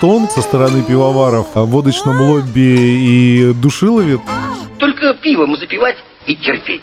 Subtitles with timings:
[0.00, 4.18] Stone со стороны пивоваров о водочном лобби и душилове.
[4.78, 6.82] Только пивом запивать и терпеть.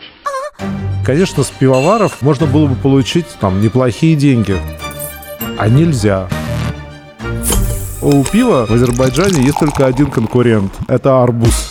[1.05, 4.57] Конечно, с пивоваров можно было бы получить там неплохие деньги.
[5.57, 6.29] А нельзя.
[8.01, 10.71] У пива в Азербайджане есть только один конкурент.
[10.87, 11.70] Это арбуз.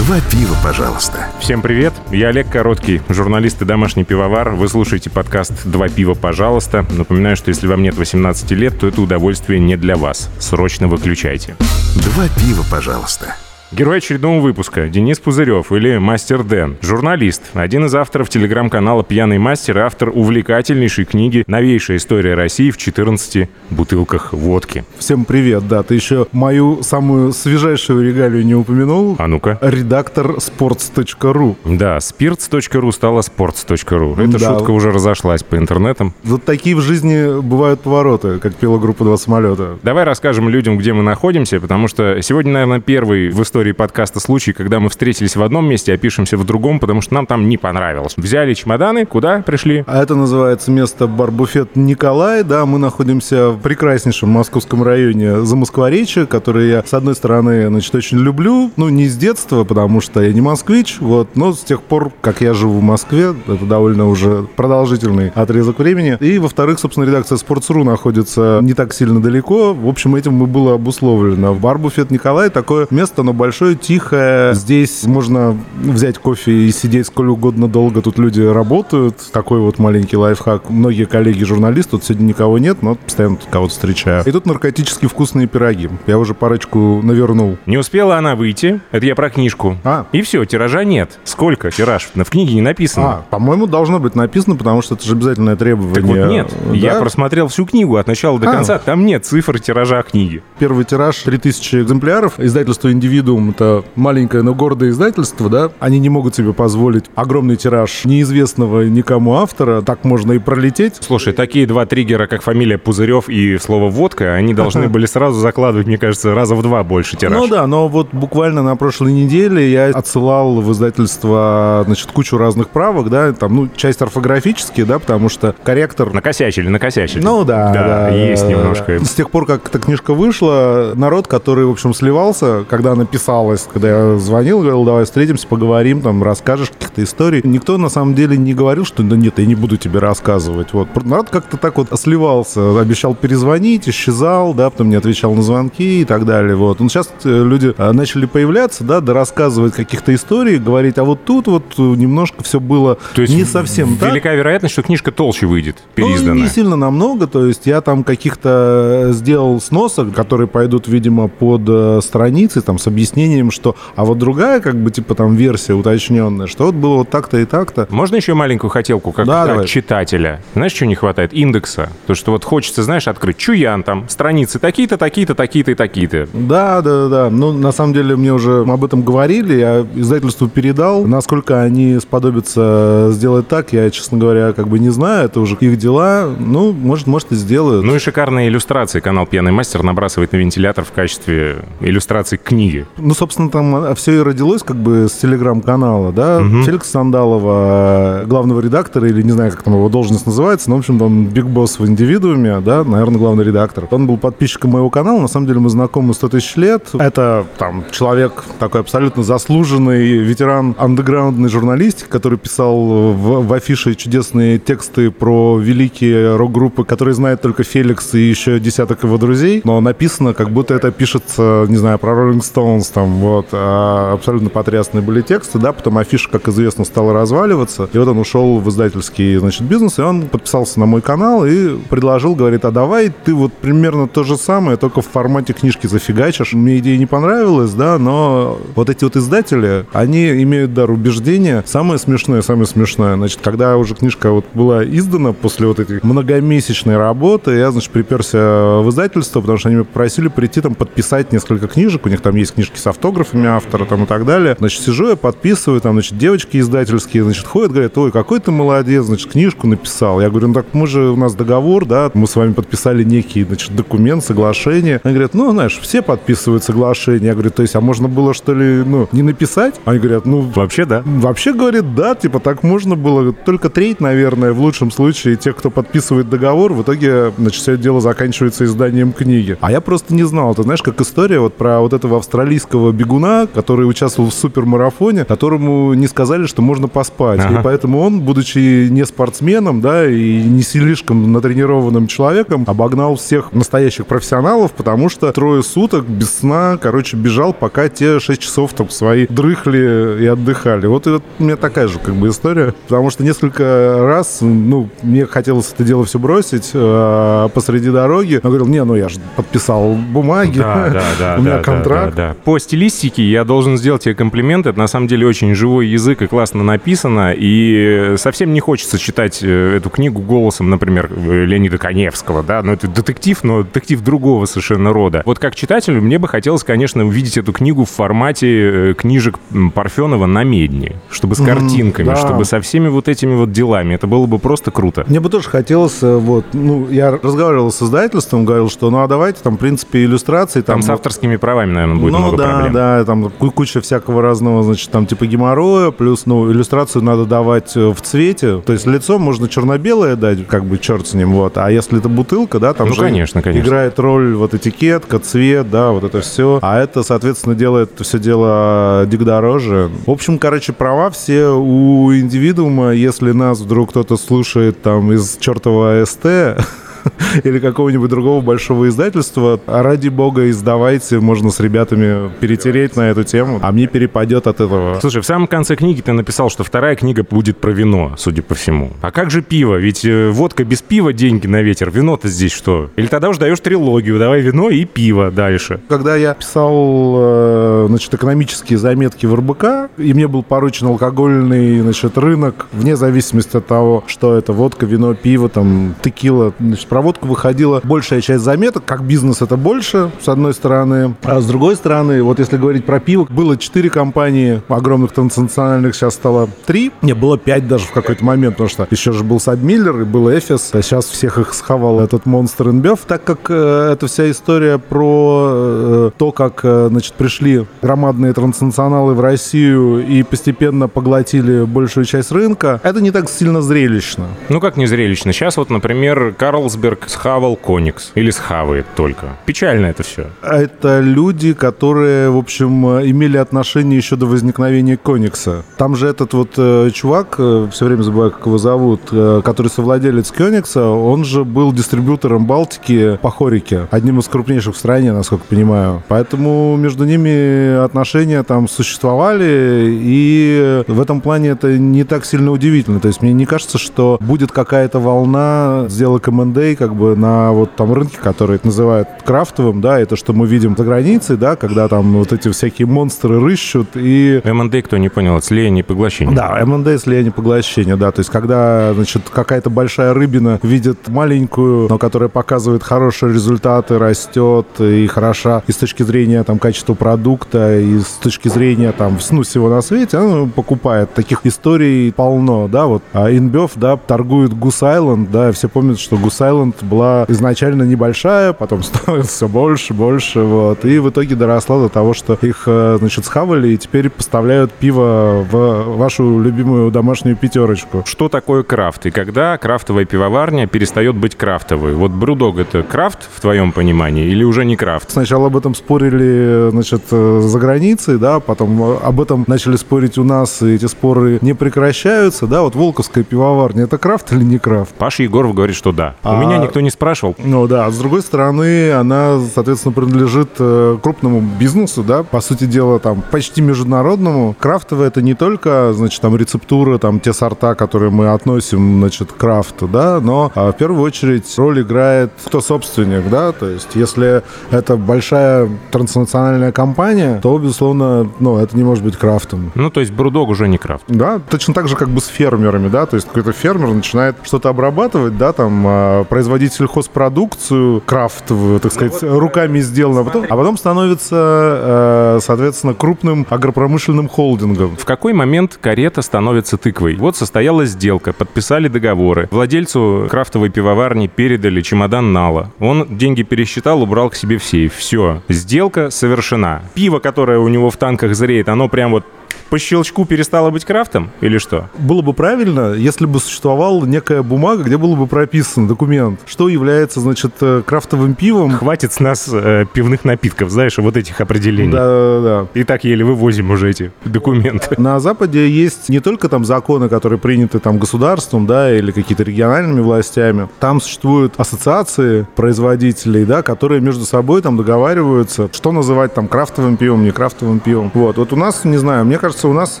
[0.40, 1.28] Пива, пожалуйста.
[1.38, 4.52] Всем привет, я Олег Короткий, журналист и домашний пивовар.
[4.52, 6.86] Вы слушаете подкаст «Два пива, пожалуйста».
[6.88, 10.30] Напоминаю, что если вам нет 18 лет, то это удовольствие не для вас.
[10.38, 11.56] Срочно выключайте.
[11.94, 13.36] Два пива, пожалуйста.
[13.72, 16.78] Герой очередного выпуска Денис Пузырев или Мастер Дэн.
[16.82, 22.76] Журналист, один из авторов телеграм-канала «Пьяный мастер» и автор увлекательнейшей книги «Новейшая история России в
[22.78, 24.84] 14 бутылках водки».
[24.98, 29.14] Всем привет, да, ты еще мою самую свежайшую регалию не упомянул.
[29.20, 29.56] А ну-ка.
[29.60, 31.54] Редактор sports.ru.
[31.64, 34.20] Да, spirits.ru стала sports.ru.
[34.20, 34.54] Эта Да.
[34.58, 36.12] шутка уже разошлась по интернетам.
[36.24, 39.78] Вот такие в жизни бывают повороты, как пела группа «Два самолета».
[39.84, 44.52] Давай расскажем людям, где мы находимся, потому что сегодня, наверное, первый в истории подкаста случай,
[44.52, 47.58] когда мы встретились в одном месте, а пишемся в другом, потому что нам там не
[47.58, 48.14] понравилось.
[48.16, 49.84] Взяли чемоданы, куда пришли?
[49.86, 52.42] А это называется место бар-буфет Николай.
[52.42, 58.18] Да, мы находимся в прекраснейшем московском районе Замоскворечье, который я, с одной стороны, значит, очень
[58.18, 58.70] люблю.
[58.76, 62.40] Ну, не с детства, потому что я не москвич, вот, но с тех пор, как
[62.40, 66.16] я живу в Москве, это довольно уже продолжительный отрезок времени.
[66.20, 69.74] И, во-вторых, собственно, редакция Sports.ru находится не так сильно далеко.
[69.74, 71.54] В общем, этим и было обусловлено.
[71.54, 74.54] Бар-буфет Николай такое место, оно большое, тихое.
[74.54, 78.02] Здесь можно взять кофе и сидеть сколь угодно долго.
[78.02, 79.16] Тут люди работают.
[79.32, 80.70] Такой вот маленький лайфхак.
[80.70, 84.24] Многие коллеги-журналисты, тут сегодня никого нет, но постоянно тут кого-то встречаю.
[84.24, 85.88] И тут наркотически вкусные пироги.
[86.06, 87.56] Я уже парочку навернул.
[87.66, 89.76] Не успела она выйти, это я про книжку.
[89.84, 90.06] А.
[90.12, 91.18] И все, тиража нет.
[91.24, 92.08] Сколько тираж?
[92.14, 93.06] В книге не написано.
[93.10, 95.94] А, по-моему, должно быть написано, потому что это же обязательное требование.
[95.94, 96.74] Так вот нет, Да?
[96.76, 98.52] я просмотрел всю книгу от начала до А.
[98.52, 100.42] конца, там нет цифр тиража книги.
[100.58, 102.38] Первый тираж 3000 экземпляров.
[102.38, 105.70] Издательство «Индивидуум»— это маленькое, но гордое издательство, да?
[105.80, 109.80] Они не могут себе позволить огромный тираж неизвестного никому автора.
[109.80, 110.96] Так можно и пролететь.
[111.00, 115.86] Слушай, такие два триггера, как фамилия Пузырев и слово «водка», они должны были сразу закладывать,
[115.86, 117.38] мне кажется, раза в два больше тираж.
[117.38, 122.68] Ну да, но вот буквально на прошлой неделе я отсылал в издательство, значит, кучу разных
[122.68, 126.12] правок, да, там, ну, часть орфографические, да, потому что корректор...
[126.12, 127.22] Накосячили, накосячили.
[127.22, 128.98] Ну да, Да, есть да, немножко.
[128.98, 129.04] да.
[129.04, 133.68] С тех пор, как эта книжка вышла, народ, который, в общем, сливался, когда она писалась,
[133.72, 137.40] когда я звонил, говорил, давай встретимся, поговорим, там, расскажешь каких-то историй.
[137.44, 140.72] Никто, на самом деле, не говорил, что да нет, я не буду тебе рассказывать.
[140.72, 140.88] Вот.
[141.04, 146.04] Народ как-то так вот сливался, обещал перезвонить, исчезал, да, потом не отвечал на звонки и
[146.04, 146.56] так далее.
[146.56, 146.80] Вот.
[146.80, 151.24] Но сейчас э, люди э, начали появляться, да, да рассказывать каких-то историй, говорить, а вот
[151.24, 154.10] тут вот немножко все было То есть не совсем так.
[154.10, 156.42] велика вероятность, что книжка толще выйдет, Ну, переизданная.
[156.42, 162.04] не сильно намного, то есть я там каких-то э, сделал сносок, которые пойдут, видимо, под
[162.04, 163.19] страницей, там, с объяснением,
[163.50, 167.38] что, а вот другая, как бы, типа, там, версия уточненная, что вот было вот так-то
[167.38, 167.86] и так-то.
[167.90, 170.40] Можно еще маленькую хотелку, как Да, от читателя?
[170.54, 171.32] Знаешь, что не хватает?
[171.32, 171.90] Индекса.
[172.06, 176.28] То, что вот хочется, знаешь, открыть Чуян там, страницы такие-то, такие-то, такие-то и такие-то.
[176.32, 177.30] Да, да, да, да.
[177.30, 181.04] Ну, на самом деле, мне уже об этом говорили, я издательству передал.
[181.06, 185.76] Насколько они сподобятся сделать так, я, честно говоря, как бы не знаю, это уже их
[185.76, 186.28] дела.
[186.38, 187.84] Ну, может, может и сделают.
[187.84, 192.86] Ну и шикарные иллюстрации канал «Пьяный мастер» набрасывает на вентилятор в качестве иллюстрации к книге.
[193.10, 196.40] Ну, собственно, там все и родилось как бы с телеграм-канала, да.
[196.64, 201.02] Феликс Сандалова, главного редактора, или не знаю, как там его должность называется, но, в общем,
[201.02, 203.88] он биг босс в индивидууме, да, наверное, главный редактор.
[203.90, 206.90] Он был подписчиком моего канала, на самом деле мы знакомы 100 тысяч лет.
[207.00, 214.60] Это там человек такой абсолютно заслуженный ветеран андеграундной журналистики, который писал в, в афише чудесные
[214.60, 220.32] тексты про великие рок-группы, которые знает только Феликс и еще десяток его друзей, но написано,
[220.32, 225.22] как будто это пишется, не знаю, про Rolling Stones, там, вот, а абсолютно потрясные были
[225.22, 229.62] тексты, да, потом афиша, как известно, стала разваливаться, и вот он ушел в издательский, значит,
[229.62, 234.08] бизнес, и он подписался на мой канал и предложил, говорит, а давай ты вот примерно
[234.08, 236.52] то же самое, только в формате книжки зафигачишь.
[236.52, 241.62] Мне идея не понравилась, да, но вот эти вот издатели, они имеют дар убеждения.
[241.66, 246.96] Самое смешное, самое смешное, значит, когда уже книжка вот была издана после вот этой многомесячной
[246.96, 251.68] работы, я, значит, приперся в издательство, потому что они меня попросили прийти там подписать несколько
[251.68, 254.56] книжек, у них там есть книжки с автографами автора там и так далее.
[254.58, 259.04] Значит, сижу я, подписываю, там, значит, девочки издательские, значит, ходят, говорят, ой, какой ты молодец,
[259.04, 260.20] значит, книжку написал.
[260.20, 263.44] Я говорю, ну так мы же, у нас договор, да, мы с вами подписали некий,
[263.44, 265.00] значит, документ, соглашение.
[265.04, 267.28] Они говорят, ну, знаешь, все подписывают соглашение.
[267.28, 269.80] Я говорю, то есть, а можно было, что ли, ну, не написать?
[269.84, 270.40] Они говорят, ну...
[270.40, 271.02] Вообще, да?
[271.04, 273.32] Вообще, говорит, да, типа, так можно было.
[273.32, 278.00] Только треть, наверное, в лучшем случае тех, кто подписывает договор, в итоге, значит, все дело
[278.00, 279.56] заканчивается изданием книги.
[279.60, 280.54] А я просто не знал.
[280.54, 285.94] Ты знаешь, как история вот про вот этого австралийского бегуна, который участвовал в супермарафоне, которому
[285.94, 287.40] не сказали, что можно поспать.
[287.40, 287.60] Ага.
[287.60, 294.06] И поэтому он, будучи не спортсменом, да, и не слишком натренированным человеком, обогнал всех настоящих
[294.06, 299.26] профессионалов, потому что трое суток без сна, короче, бежал, пока те 6 часов там свои
[299.26, 300.86] дрыхли и отдыхали.
[300.86, 305.26] Вот, вот у меня такая же как бы история, потому что несколько раз, ну, мне
[305.26, 309.94] хотелось это дело все бросить э, посреди дороги, но говорил, не, ну я же подписал
[309.94, 312.14] бумаги, да, да, да, у меня контракт.
[312.14, 312.36] Да, да, да.
[312.60, 316.62] Стилистике я должен сделать тебе комплимент, это на самом деле очень живой язык и классно
[316.62, 322.72] написано, и совсем не хочется читать э, эту книгу голосом, например, Леонида Коневского, да, ну
[322.72, 325.22] это детектив, но детектив другого совершенно рода.
[325.26, 329.38] Вот как читателю мне бы хотелось, конечно, увидеть эту книгу в формате э, книжек
[329.74, 332.16] Парфенова на медне, чтобы с картинками, mm, да.
[332.16, 333.94] чтобы со всеми вот этими вот делами.
[333.94, 335.04] Это было бы просто круто.
[335.08, 339.08] Мне бы тоже хотелось, э, вот, ну, я разговаривал с издательством, говорил, что, ну, а
[339.08, 340.60] давайте там, в принципе, иллюстрации.
[340.60, 342.72] Там, там с авторскими правами, наверное, будет ну, много да, проблем.
[342.72, 347.88] да, там куча всякого разного, значит, там типа геморроя, плюс, ну, иллюстрацию надо давать э,
[347.88, 348.60] в цвете.
[348.60, 351.58] То есть лицо можно черно-белое дать, как бы черт с ним, вот.
[351.58, 353.66] А если это бутылка, да, там ну, же конечно, конечно.
[353.66, 356.58] играет роль вот этикетка, цвет, да, вот это все.
[356.62, 359.90] А это, соответственно, делает все дело дик дороже.
[360.06, 362.92] В общем, короче, права все у индивидуума.
[362.92, 366.24] Если нас вдруг кто-то слушает там из чертова СТ,
[367.44, 369.60] или какого-нибудь другого большого издательства.
[369.66, 374.98] Ради бога, издавайте, можно с ребятами перетереть на эту тему, а мне перепадет от этого.
[375.00, 378.54] Слушай, в самом конце книги ты написал, что вторая книга будет про вино, судя по
[378.54, 378.92] всему.
[379.00, 379.76] А как же пиво?
[379.76, 381.90] Ведь э, водка без пива деньги на ветер.
[381.90, 382.90] Вино-то здесь что?
[382.96, 385.80] Или тогда уже даешь трилогию, давай вино и пиво дальше.
[385.88, 392.16] Когда я писал, э, значит, экономические заметки в РБК, и мне был поручен алкогольный, значит,
[392.18, 397.80] рынок, вне зависимости от того, что это водка, вино, пиво, там, текила, значит, проводку выходила
[397.84, 398.84] большая часть заметок.
[398.84, 401.14] Как бизнес это больше, с одной стороны.
[401.22, 406.14] А с другой стороны, вот если говорить про пиво, было четыре компании огромных транснациональных, сейчас
[406.14, 406.90] стало три.
[407.00, 410.28] Не, было пять даже в какой-то момент, потому что еще же был Сабмиллер и был
[410.36, 412.98] Эфис, а сейчас всех их схавал этот монстр Инбев.
[413.06, 419.14] Так как э, это вся история про э, то, как, э, значит, пришли громадные транснационалы
[419.14, 424.26] в Россию и постепенно поглотили большую часть рынка, это не так сильно зрелищно.
[424.48, 425.32] Ну как не зрелищно?
[425.32, 428.12] Сейчас вот, например, Карлс Карлсберг схавал Коникс.
[428.14, 429.36] Или схавает только.
[429.44, 430.26] Печально это все.
[430.42, 435.62] Это люди, которые, в общем, имели отношение еще до возникновения Коникса.
[435.76, 439.68] Там же этот вот э, чувак, э, все время забываю, как его зовут, э, который
[439.68, 443.86] совладелец Коникса, он же был дистрибьютором Балтики по Хорике.
[443.90, 446.02] Одним из крупнейших в стране, насколько понимаю.
[446.08, 453.00] Поэтому между ними отношения там существовали, и в этом плане это не так сильно удивительно.
[453.00, 457.52] То есть мне не кажется, что будет какая-то волна сделок МНД людей как бы на
[457.52, 461.88] вот там рынке, который называют крафтовым, да, это что мы видим за границей, да, когда
[461.88, 464.40] там вот эти всякие монстры рыщут и...
[464.44, 466.34] МНД, кто не понял, это слияние и поглощение.
[466.34, 471.88] Да, МНД слияние и поглощение, да, то есть когда, значит, какая-то большая рыбина видит маленькую,
[471.88, 477.78] но которая показывает хорошие результаты, растет и хороша и с точки зрения там качества продукта,
[477.78, 481.12] и с точки зрения там ну, всего на свете, она покупает.
[481.14, 483.02] Таких историй полно, да, вот.
[483.12, 488.52] А Инбев, да, торгует Гус Айленд, да, все помнят, что Гус Island была изначально небольшая,
[488.52, 490.84] потом стало все больше, больше, вот.
[490.84, 495.46] И в итоге доросла до того, что их, э, значит, схавали и теперь поставляют пиво
[495.50, 498.02] в вашу любимую домашнюю пятерочку.
[498.06, 499.06] Что такое крафт?
[499.06, 501.94] И когда крафтовая пивоварня перестает быть крафтовой?
[501.94, 505.10] Вот Брюдог— это крафт в твоем понимании или уже не крафт?
[505.10, 510.18] Сначала об этом спорили, значит, э, за границей, да, потом э, об этом начали спорить
[510.18, 514.58] у нас, и эти споры не прекращаются, да, вот Волковская пивоварня— это крафт или не
[514.58, 514.94] крафт?
[514.94, 516.14] Паша Егоров говорит, что да.
[516.22, 517.34] А меня никто не спрашивал.
[517.38, 522.64] Ну да, а с другой стороны, она, соответственно, принадлежит э, крупному бизнесу, да, по сути
[522.64, 524.54] дела, там, почти международному.
[524.58, 529.36] Крафтовое это не только, значит, там, рецептура, там, те сорта, которые мы относим, значит, к
[529.36, 534.42] крафту, да, но а, в первую очередь роль играет кто собственник, да, то есть если
[534.70, 539.72] это большая транснациональная компания, то, безусловно, ну, это не может быть крафтом.
[539.74, 541.04] Ну, то есть Брудог уже не крафт.
[541.08, 544.68] Да, точно так же, как бы с фермерами, да, то есть какой-то фермер начинает что-то
[544.68, 550.78] обрабатывать, да, там, а, производить сельхозпродукцию крафтовую, так сказать, руками сделано, а потом, а потом
[550.78, 554.96] становится, э, соответственно, крупным агропромышленным холдингом.
[554.96, 557.16] В какой момент карета становится тыквой?
[557.16, 559.48] Вот состоялась сделка, подписали договоры.
[559.50, 562.72] Владельцу крафтовой пивоварни передали чемодан Нала.
[562.80, 564.94] Он деньги пересчитал, убрал к себе в сейф.
[564.94, 566.80] Все, сделка совершена.
[566.94, 569.26] Пиво, которое у него в танках зреет, оно прям вот
[569.68, 571.88] по щелчку перестало быть крафтом или что?
[571.98, 577.20] Было бы правильно, если бы существовала некая бумага, где было бы прописан документ, что является,
[577.20, 578.72] значит, э, крафтовым пивом.
[578.72, 581.92] Хватит с нас э, пивных напитков, знаешь, вот этих определений.
[581.92, 582.66] Да, да, да.
[582.74, 585.00] И так еле вывозим уже эти документы.
[585.00, 590.00] На Западе есть не только там законы, которые приняты там государством, да, или какие-то региональными
[590.00, 590.68] властями.
[590.78, 597.24] Там существуют ассоциации производителей, да, которые между собой там договариваются, что называть там крафтовым пивом,
[597.24, 598.10] не крафтовым пивом.
[598.14, 598.36] Вот.
[598.36, 600.00] Вот у нас, не знаю, мне кажется, у нас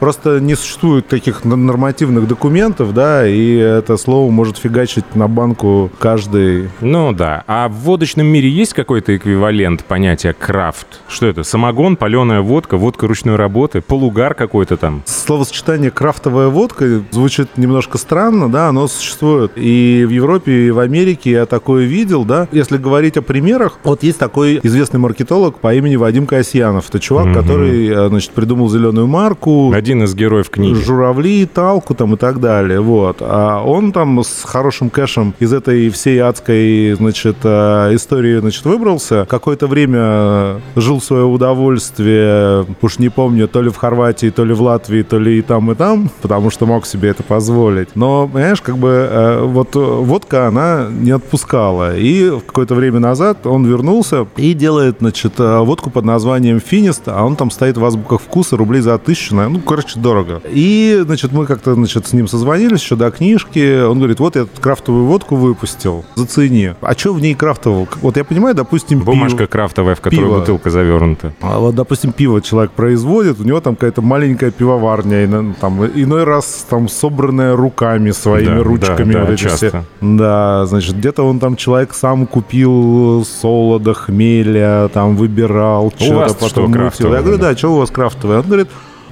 [0.00, 6.70] просто не существует таких нормативных документов, да, и это слово может фигачить на банку каждый.
[6.80, 7.44] Ну да.
[7.46, 11.02] А в водочном мире есть какой-то эквивалент понятия крафт?
[11.08, 11.42] Что это?
[11.42, 15.02] Самогон, паленая водка, водка ручной работы, полугар какой-то там?
[15.04, 19.52] Словосочетание крафтовая водка звучит немножко странно, да, оно существует.
[19.56, 22.48] И в Европе, и в Америке я такое видел, да.
[22.52, 26.88] Если говорить о примерах, вот есть такой известный маркетолог по имени Вадим Касьянов.
[26.88, 27.34] Это чувак, угу.
[27.34, 29.72] который, э, значит, придумал зеленую марку.
[29.72, 30.74] Один из героев книги.
[30.74, 32.80] Журавли, талку там и так далее.
[32.80, 33.16] Вот.
[33.20, 39.26] А он там с хорошим кэшем из этой всей адской, значит, э, истории, значит, выбрался.
[39.28, 44.54] Какое-то время жил в свое удовольствие, уж не помню, то ли в Хорватии, то ли
[44.54, 47.88] в Латвии, то ли и там, и там, потому что мог себе это позволить.
[47.96, 51.96] Но, понимаешь, как бы э, вот водка, она не отпускала.
[51.96, 57.34] И какое-то время назад он вернулся и делает, значит, водку под названием Финист, а он
[57.34, 60.40] там стоит в азбуках вкуса рублей за тысячу, ну, короче, дорого.
[60.48, 63.84] И, значит, мы как-то, значит, с ним созвонились еще до книжки.
[63.84, 66.74] Он говорит, вот я крафтовую водку выпустил, зацени.
[66.80, 67.88] А что в ней крафтового?
[68.02, 70.38] Вот я понимаю, допустим, Бумажка пиво, крафтовая, в которую пиво.
[70.40, 71.32] бутылка завернута.
[71.40, 76.66] А вот, допустим, пиво человек производит, у него там какая-то маленькая пивоварня, там, иной раз
[76.68, 79.12] там собранная руками своими, да, ручками.
[79.12, 79.68] Да, да, вот эти часто.
[79.68, 79.84] Все.
[80.00, 86.66] Да, значит, где-то он там человек сам купил солода, хмеля, там выбирал, что-то потом что,
[86.66, 87.14] мутил.
[87.14, 88.38] Я говорю, да, что у вас крафтовое?
[88.38, 88.68] Он говорит,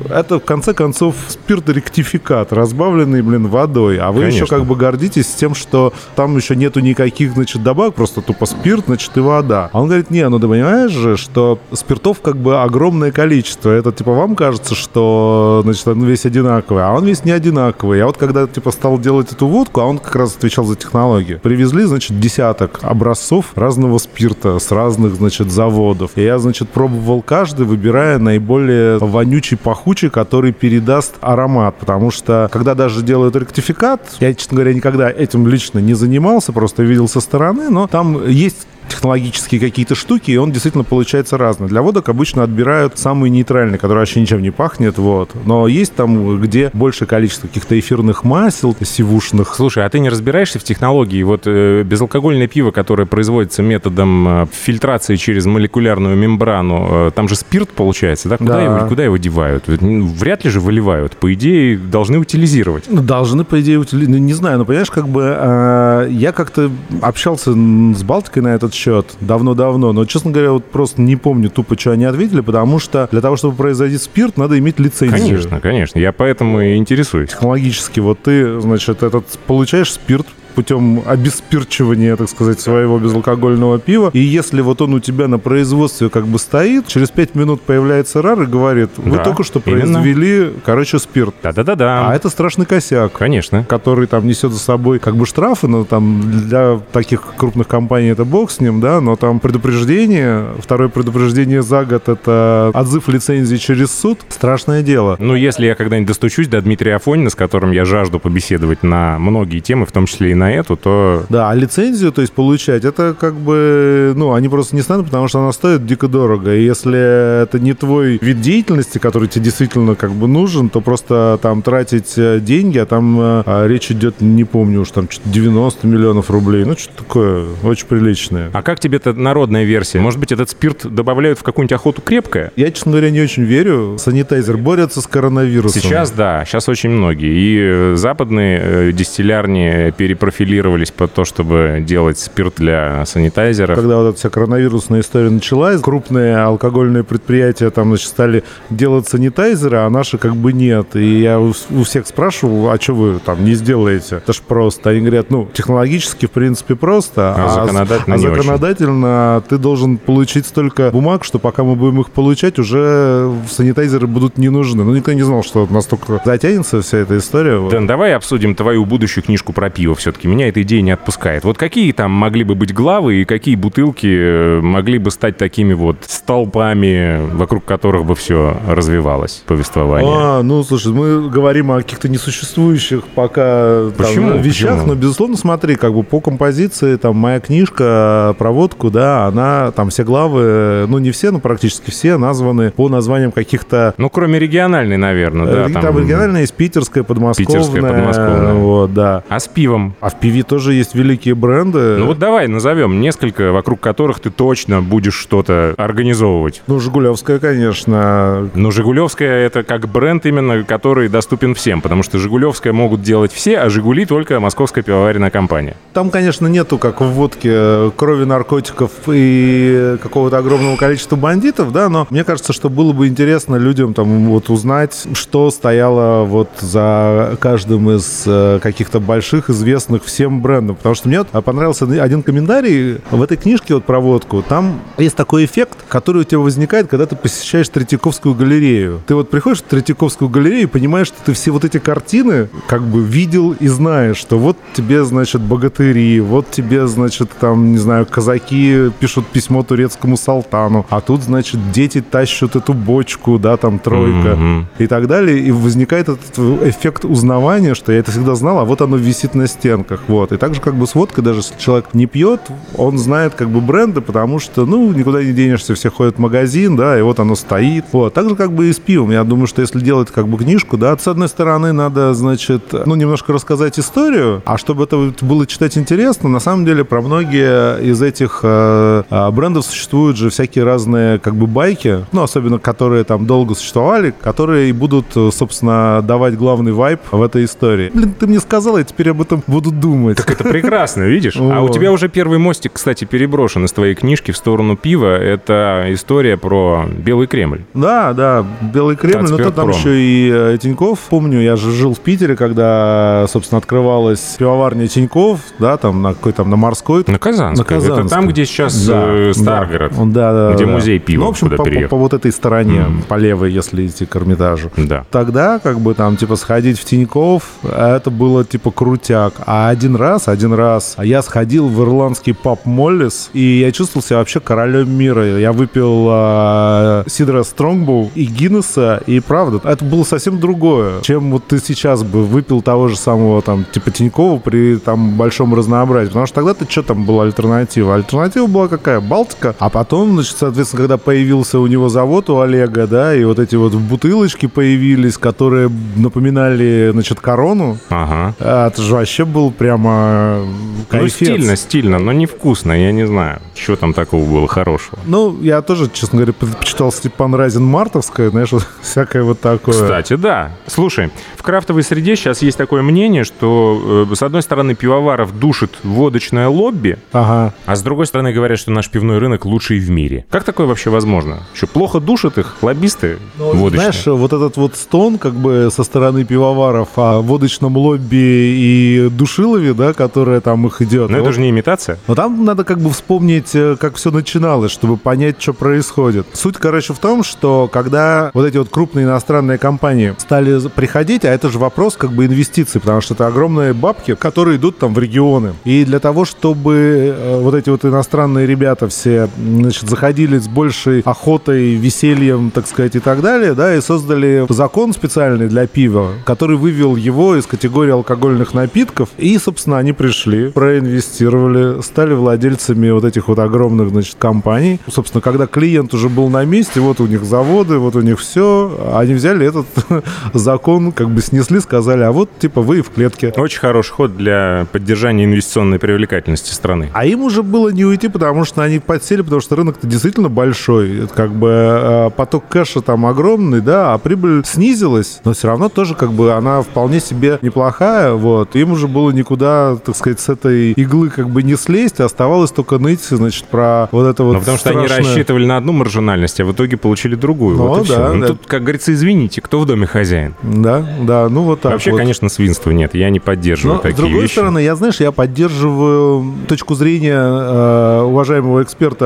[0.08, 3.98] это, в конце концов, спирторектификат, разбавленный, блин, водой.
[3.98, 4.36] А вы Конечно.
[4.36, 8.84] еще как бы гордитесь тем, что там еще нету никаких, значит, добавок, просто тупо спирт,
[8.86, 9.70] значит, и вода.
[9.72, 13.70] А он говорит, не, ну ты понимаешь же, что спиртов как бы огромное количество.
[13.70, 17.98] Это, типа, вам кажется, что, значит, он весь одинаковый, а он весь не одинаковый.
[17.98, 21.40] Я вот когда, типа, стал делать эту водку, а он как раз отвечал за технологию,
[21.40, 26.12] привезли, значит, десяток образцов разного спирта с разных, значит, заводов.
[26.16, 31.74] И я, значит, пробовал каждый, выбирая наиболее вонючий, пахучий пахучий, который передаст аромат.
[31.78, 36.82] Потому что, когда даже делают ректификат, я, честно говоря, никогда этим лично не занимался, просто
[36.82, 41.68] видел со стороны, но там есть технологические какие-то штуки, и он действительно получается разный.
[41.68, 45.30] Для водок обычно отбирают самые нейтральные, которые вообще ничем не пахнет, вот.
[45.44, 49.54] Но есть там, где большее количество каких-то эфирных масел, сивушных.
[49.54, 51.22] Слушай, а ты не разбираешься в технологии?
[51.22, 57.36] Вот э, безалкогольное пиво, которое производится методом э, фильтрации через молекулярную мембрану, э, там же
[57.36, 58.36] спирт получается, да?
[58.36, 58.62] Куда, да.
[58.62, 59.64] Его, куда его девают?
[59.66, 61.16] Вряд ли же выливают.
[61.16, 62.84] По идее, должны утилизировать.
[62.88, 64.20] Ну, должны, по идее, утилизировать.
[64.20, 68.73] Ну, не знаю, но понимаешь, как бы э, я как-то общался с Балтикой на этот
[68.74, 73.08] счет давно-давно, но, честно говоря, вот просто не помню тупо, что они ответили, потому что
[73.10, 75.18] для того, чтобы производить спирт, надо иметь лицензию.
[75.18, 75.98] Конечно, конечно.
[75.98, 77.30] Я поэтому и интересуюсь.
[77.30, 84.10] Технологически вот ты, значит, этот получаешь спирт, путем обеспирчивания, так сказать, своего безалкогольного пива.
[84.12, 88.22] И если вот он у тебя на производстве как бы стоит, через 5 минут появляется
[88.22, 90.52] рар и говорит, вы да, только что произвели, именно.
[90.64, 91.34] короче, спирт.
[91.42, 92.08] Да-да-да-да.
[92.08, 93.12] А это страшный косяк.
[93.12, 93.64] Конечно.
[93.64, 98.24] Который там несет за собой как бы штрафы, но там для таких крупных компаний это
[98.24, 103.92] бог с ним, да, но там предупреждение, второе предупреждение за год это отзыв лицензии через
[103.92, 104.20] суд.
[104.28, 105.16] Страшное дело.
[105.18, 109.60] Ну, если я когда-нибудь достучусь до Дмитрия Афонина, с которым я жажду побеседовать на многие
[109.60, 111.24] темы, в том числе и на на эту, то...
[111.30, 115.26] Да, а лицензию, то есть получать, это как бы, ну, они просто не станут, потому
[115.28, 116.54] что она стоит дико дорого.
[116.54, 121.38] И если это не твой вид деятельности, который тебе действительно как бы нужен, то просто
[121.40, 126.30] там тратить э, деньги, а там а, речь идет, не помню уж, там 90 миллионов
[126.30, 126.64] рублей.
[126.64, 128.50] Ну, что-то такое очень приличное.
[128.52, 130.00] А как тебе эта народная версия?
[130.00, 132.52] Может быть, этот спирт добавляют в какую-нибудь охоту крепкое?
[132.56, 133.96] Я, честно говоря, не очень верю.
[133.98, 135.80] Санитайзер борется с коронавирусом.
[135.80, 137.32] Сейчас, да, сейчас очень многие.
[137.34, 143.76] И западные дистиллярни перепрофилируют профилировались под то, чтобы делать спирт для санитайзеров.
[143.76, 149.78] Когда вот эта вся коронавирусная история началась, крупные алкогольные предприятия там, значит, стали делать санитайзеры,
[149.78, 150.96] а наши как бы нет.
[150.96, 154.16] И я у, всех спрашивал, а что вы там не сделаете?
[154.16, 154.90] Это ж просто.
[154.90, 157.34] Они говорят, ну, технологически, в принципе, просто.
[157.36, 162.58] А законодательно а законодательно ты должен получить столько бумаг, что пока мы будем их получать,
[162.58, 164.82] уже санитайзеры будут не нужны.
[164.82, 167.68] Ну, никто не знал, что настолько затянется вся эта история.
[167.70, 170.23] Дэн, давай обсудим твою будущую книжку про пиво все-таки.
[170.28, 171.44] Меня эта идея не отпускает.
[171.44, 175.74] Вот какие там могли бы быть главы и какие бутылки э, могли бы стать такими
[175.74, 180.10] вот столпами, вокруг которых бы все развивалось, повествование?
[180.16, 184.38] А, ну, слушай, мы говорим о каких-то несуществующих пока там, Почему?
[184.38, 184.86] вещах, Почему?
[184.86, 189.90] но, безусловно, смотри, как бы по композиции, там, моя книжка про водку, да, она, там,
[189.90, 194.96] все главы, ну, не все, но практически все названы по названиям каких-то Ну, кроме региональной,
[194.96, 195.80] наверное, да.
[195.80, 197.62] Э, там, региональная есть питерская, подмосковная.
[197.62, 198.54] Питерская, подмосковная.
[198.54, 199.22] Вот, да.
[199.28, 199.94] А с пивом?
[200.00, 201.96] А в пиве тоже есть великие бренды.
[201.98, 206.62] Ну вот давай назовем несколько, вокруг которых ты точно будешь что-то организовывать.
[206.66, 208.50] Ну, Жигулевская, конечно.
[208.54, 213.58] Но Жигулевская это как бренд именно, который доступен всем, потому что Жигулевская могут делать все,
[213.58, 215.76] а Жигули только московская пивоваренная компания.
[215.92, 221.88] Там, конечно, нету, как в водке, э, крови, наркотиков и какого-то огромного количества бандитов, да,
[221.88, 227.36] но мне кажется, что было бы интересно людям там вот узнать, что стояло вот за
[227.40, 230.76] каждым из э, каких-то больших, известных всем брендов.
[230.78, 234.42] Потому что мне вот понравился один комментарий в этой книжке вот про водку.
[234.46, 239.00] Там есть такой эффект, который у тебя возникает, когда ты посещаешь Третьяковскую галерею.
[239.06, 242.82] Ты вот приходишь в Третьяковскую галерею и понимаешь, что ты все вот эти картины как
[242.82, 248.06] бы видел и знаешь, что вот тебе, значит, богатыри, вот тебе, значит, там, не знаю,
[248.06, 254.36] казаки пишут письмо турецкому султану, а тут, значит, дети тащат эту бочку, да, там тройка
[254.36, 254.66] Мгм.
[254.78, 255.38] и так далее.
[255.38, 259.46] И возникает этот эффект узнавания, что я это всегда знал, а вот оно висит на
[259.46, 259.93] стенках.
[260.08, 260.32] Вот.
[260.32, 262.40] И также как бы с водкой, даже если человек не пьет,
[262.76, 266.76] он знает как бы бренды, потому что, ну, никуда не денешься, все ходят в магазин,
[266.76, 267.84] да, и вот оно стоит.
[267.92, 268.14] Вот.
[268.14, 269.10] Так же как бы и с пивом.
[269.10, 272.94] Я думаю, что если делать как бы книжку, да, с одной стороны надо, значит, ну,
[272.94, 278.02] немножко рассказать историю, а чтобы это было читать интересно, на самом деле про многие из
[278.02, 283.26] этих э, э, брендов существуют же всякие разные как бы байки, ну, особенно которые там
[283.26, 287.90] долго существовали, которые и будут, э, собственно, давать главный вайп в этой истории.
[287.92, 290.18] Блин, ты мне сказал, я теперь об этом буду думать.
[290.26, 291.36] Это прекрасно, видишь?
[291.36, 295.16] А у тебя уже первый мостик, кстати, переброшен из твоей книжки в сторону пива.
[295.16, 297.62] Это история про Белый Кремль.
[297.74, 300.98] Да, да, Белый Кремль, но то там еще и э, Тиньков.
[301.10, 306.32] Помню, я же жил в Питере, когда, собственно, открывалась пивоварня Тиньков, да, там на какой
[306.32, 307.04] там на морской.
[307.06, 307.64] На Казанской.
[307.64, 308.00] На Казанской.
[308.06, 309.42] Это там, где сейчас Да, э, да.
[309.42, 309.92] Старгород.
[310.12, 310.70] Да, да, где да.
[310.72, 314.06] музей пива, Ну, в общем, по, по- по вот этой стороне, по левой, если идти
[314.06, 314.70] к Эрмитажу.
[314.76, 315.04] Да.
[315.10, 319.34] Тогда, как бы, там, типа, сходить в Тиньков, это было, типа, крутяк.
[319.46, 324.18] А один раз, один раз я сходил в ирландский паб Моллис, и я чувствовал себя
[324.18, 325.38] вообще королем мира.
[325.38, 331.46] Я выпил э, Сидора Стронгбоу и Гиннесса, и правда, это было совсем другое, чем вот
[331.46, 336.08] ты сейчас бы выпил того же самого, там, типа, Тинькова при, там, большом разнообразии.
[336.08, 337.94] Потому что тогда-то что там была альтернатива?
[337.94, 339.00] Альтернатива была какая?
[339.00, 339.54] Балтика.
[339.58, 343.56] А потом, значит, соответственно, когда появился у него завод у Олега, да, и вот эти
[343.56, 348.34] вот бутылочки появились, которые напоминали, значит, корону, Ага.
[348.40, 351.14] а, это же вообще был прямо Ну, кайфец.
[351.14, 354.98] стильно, стильно, но невкусно, я не знаю, что там такого было хорошего.
[355.06, 359.74] Ну, я тоже, честно говоря, предпочитал Степан Разин Мартовское, знаешь, вот всякое вот такое.
[359.74, 360.52] Кстати, да.
[360.66, 365.70] Слушай, в крафтовой среде сейчас есть такое мнение, что э, с одной стороны пивоваров душит
[365.82, 367.54] водочное лобби, Ага.
[367.66, 370.26] а с другой стороны говорят, что наш пивной рынок лучший в мире.
[370.30, 371.44] Как такое вообще возможно?
[371.54, 373.90] Что плохо душат их лоббисты водочные?
[373.92, 379.08] Знаешь, вот этот вот стон, как бы, со стороны пивоваров о водочном лобби и
[379.44, 381.10] душилове, да, которая там их идет.
[381.10, 381.98] Но это Вот же не имитация.
[382.06, 386.26] Но там надо как бы вспомнить, э, как все начиналось, чтобы понять, что происходит.
[386.32, 391.28] Суть, короче, в том, что когда вот эти вот крупные иностранные компании стали приходить, а
[391.28, 394.98] это же вопрос как бы инвестиций, потому что это огромные бабки, которые идут там в
[394.98, 395.54] регионы.
[395.64, 401.00] И для того, чтобы э, вот эти вот иностранные ребята все, значит, заходили с большей
[401.00, 406.56] охотой, весельем, так сказать, и так далее, да, и создали закон специальный для пива, который
[406.56, 409.10] вывел его из категории алкогольных напитков.
[409.18, 414.80] И, собственно, они пришли, проинвестировали, стали владельцами вот этих вот огромных, значит, компаний.
[414.90, 418.92] Собственно, когда клиент уже был на месте, вот у них заводы, вот у них все,
[418.94, 419.66] они взяли этот
[420.34, 423.32] закон, как бы снесли, сказали, а вот, типа, вы и в клетке.
[423.36, 426.90] Очень хороший ход для поддержания инвестиционной привлекательности страны.
[426.92, 431.04] А им уже было не уйти, потому что они подсели, потому что рынок-то действительно большой.
[431.04, 435.68] Это как бы э, поток кэша там огромный, да, а прибыль снизилась, но все равно
[435.68, 438.54] тоже как бы она вполне себе неплохая, вот.
[438.56, 442.50] Им уже было не, никуда, так сказать, с этой иглы как бы не слезть, оставалось
[442.50, 445.72] только ныть, значит, про вот это вот Ну, потому что они страшное- рассчитывали на одну
[445.72, 447.56] маржинальность, а в итоге получили другую.
[447.56, 448.26] Ну, вот и да, Ну, да.
[448.28, 450.34] Тут, как говорится, извините, кто в доме хозяин?
[450.42, 451.96] Да, да, ну вот так Вообще, вот.
[451.98, 454.32] конечно, свинства нет, я не поддерживаю Но, такие с другой вещи.
[454.32, 459.04] стороны, я, знаешь, я поддерживаю точку зрения э, уважаемого эксперта